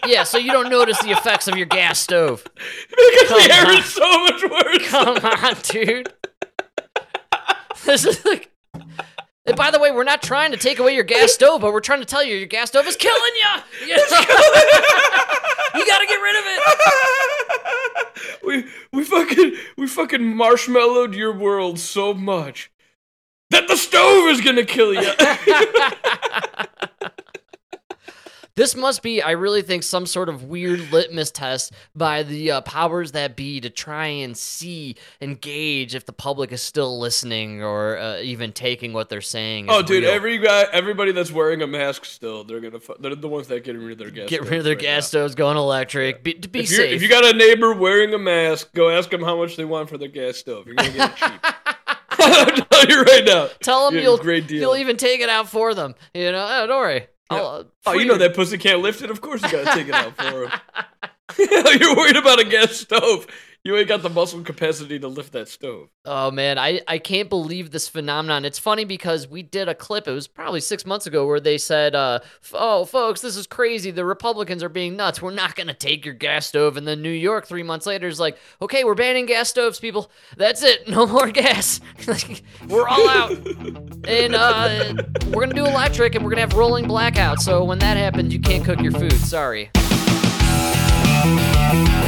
[0.06, 2.44] Yeah, so you don't notice the effects of your gas stove.
[2.54, 3.78] Because Come the air on.
[3.78, 4.88] is so much worse.
[4.88, 6.12] Come on, dude.
[7.84, 8.50] This is like
[9.46, 11.80] And by the way, we're not trying to take away your gas stove, but we're
[11.80, 13.86] trying to tell you your gas stove is killing you.
[13.88, 16.60] You, you gotta get rid of it.
[18.44, 22.70] we we fucking we fucking marshmallowed your world so much
[23.50, 25.00] that the stove is gonna kill you.
[28.60, 32.60] This must be, I really think, some sort of weird litmus test by the uh,
[32.60, 37.62] powers that be to try and see and gauge if the public is still listening
[37.62, 39.70] or uh, even taking what they're saying.
[39.70, 40.12] oh, dude, real.
[40.12, 43.78] every guy, everybody that's wearing a mask still, they're gonna they're the ones that get
[43.78, 44.28] rid of their gas.
[44.28, 46.22] get rid of their right gas stoves, going electric.
[46.22, 46.92] Be, to be if, safe.
[46.92, 49.88] if you got a neighbor wearing a mask, go ask them how much they want
[49.88, 50.66] for their gas stove.
[50.66, 51.46] You're gonna get it cheap.
[52.18, 53.48] I'm telling you right now.
[53.62, 54.60] Tell them you'll great deal.
[54.60, 55.94] you'll even take it out for them.
[56.12, 57.06] You know, oh, don't worry.
[57.30, 59.10] Uh, Oh, you know that pussy can't lift it.
[59.10, 60.50] Of course, you gotta take it out for him.
[61.78, 63.26] You're worried about a gas stove.
[63.62, 65.90] You ain't got the muscle capacity to lift that stove.
[66.06, 68.46] Oh man, I, I can't believe this phenomenon.
[68.46, 71.58] It's funny because we did a clip, it was probably six months ago, where they
[71.58, 72.20] said, uh,
[72.54, 73.90] Oh, folks, this is crazy.
[73.90, 75.20] The Republicans are being nuts.
[75.20, 76.78] We're not to take your gas stove.
[76.78, 80.10] And then New York, three months later, is like, Okay, we're banning gas stoves, people.
[80.38, 80.88] That's it.
[80.88, 81.80] No more gas.
[82.66, 83.32] We're all out.
[84.08, 84.94] and uh,
[85.28, 87.40] we're to do electric and we're to have rolling blackouts.
[87.40, 89.12] So when that happens, you can't cook your food.
[89.12, 89.70] Sorry.
[91.22, 91.99] Thank you.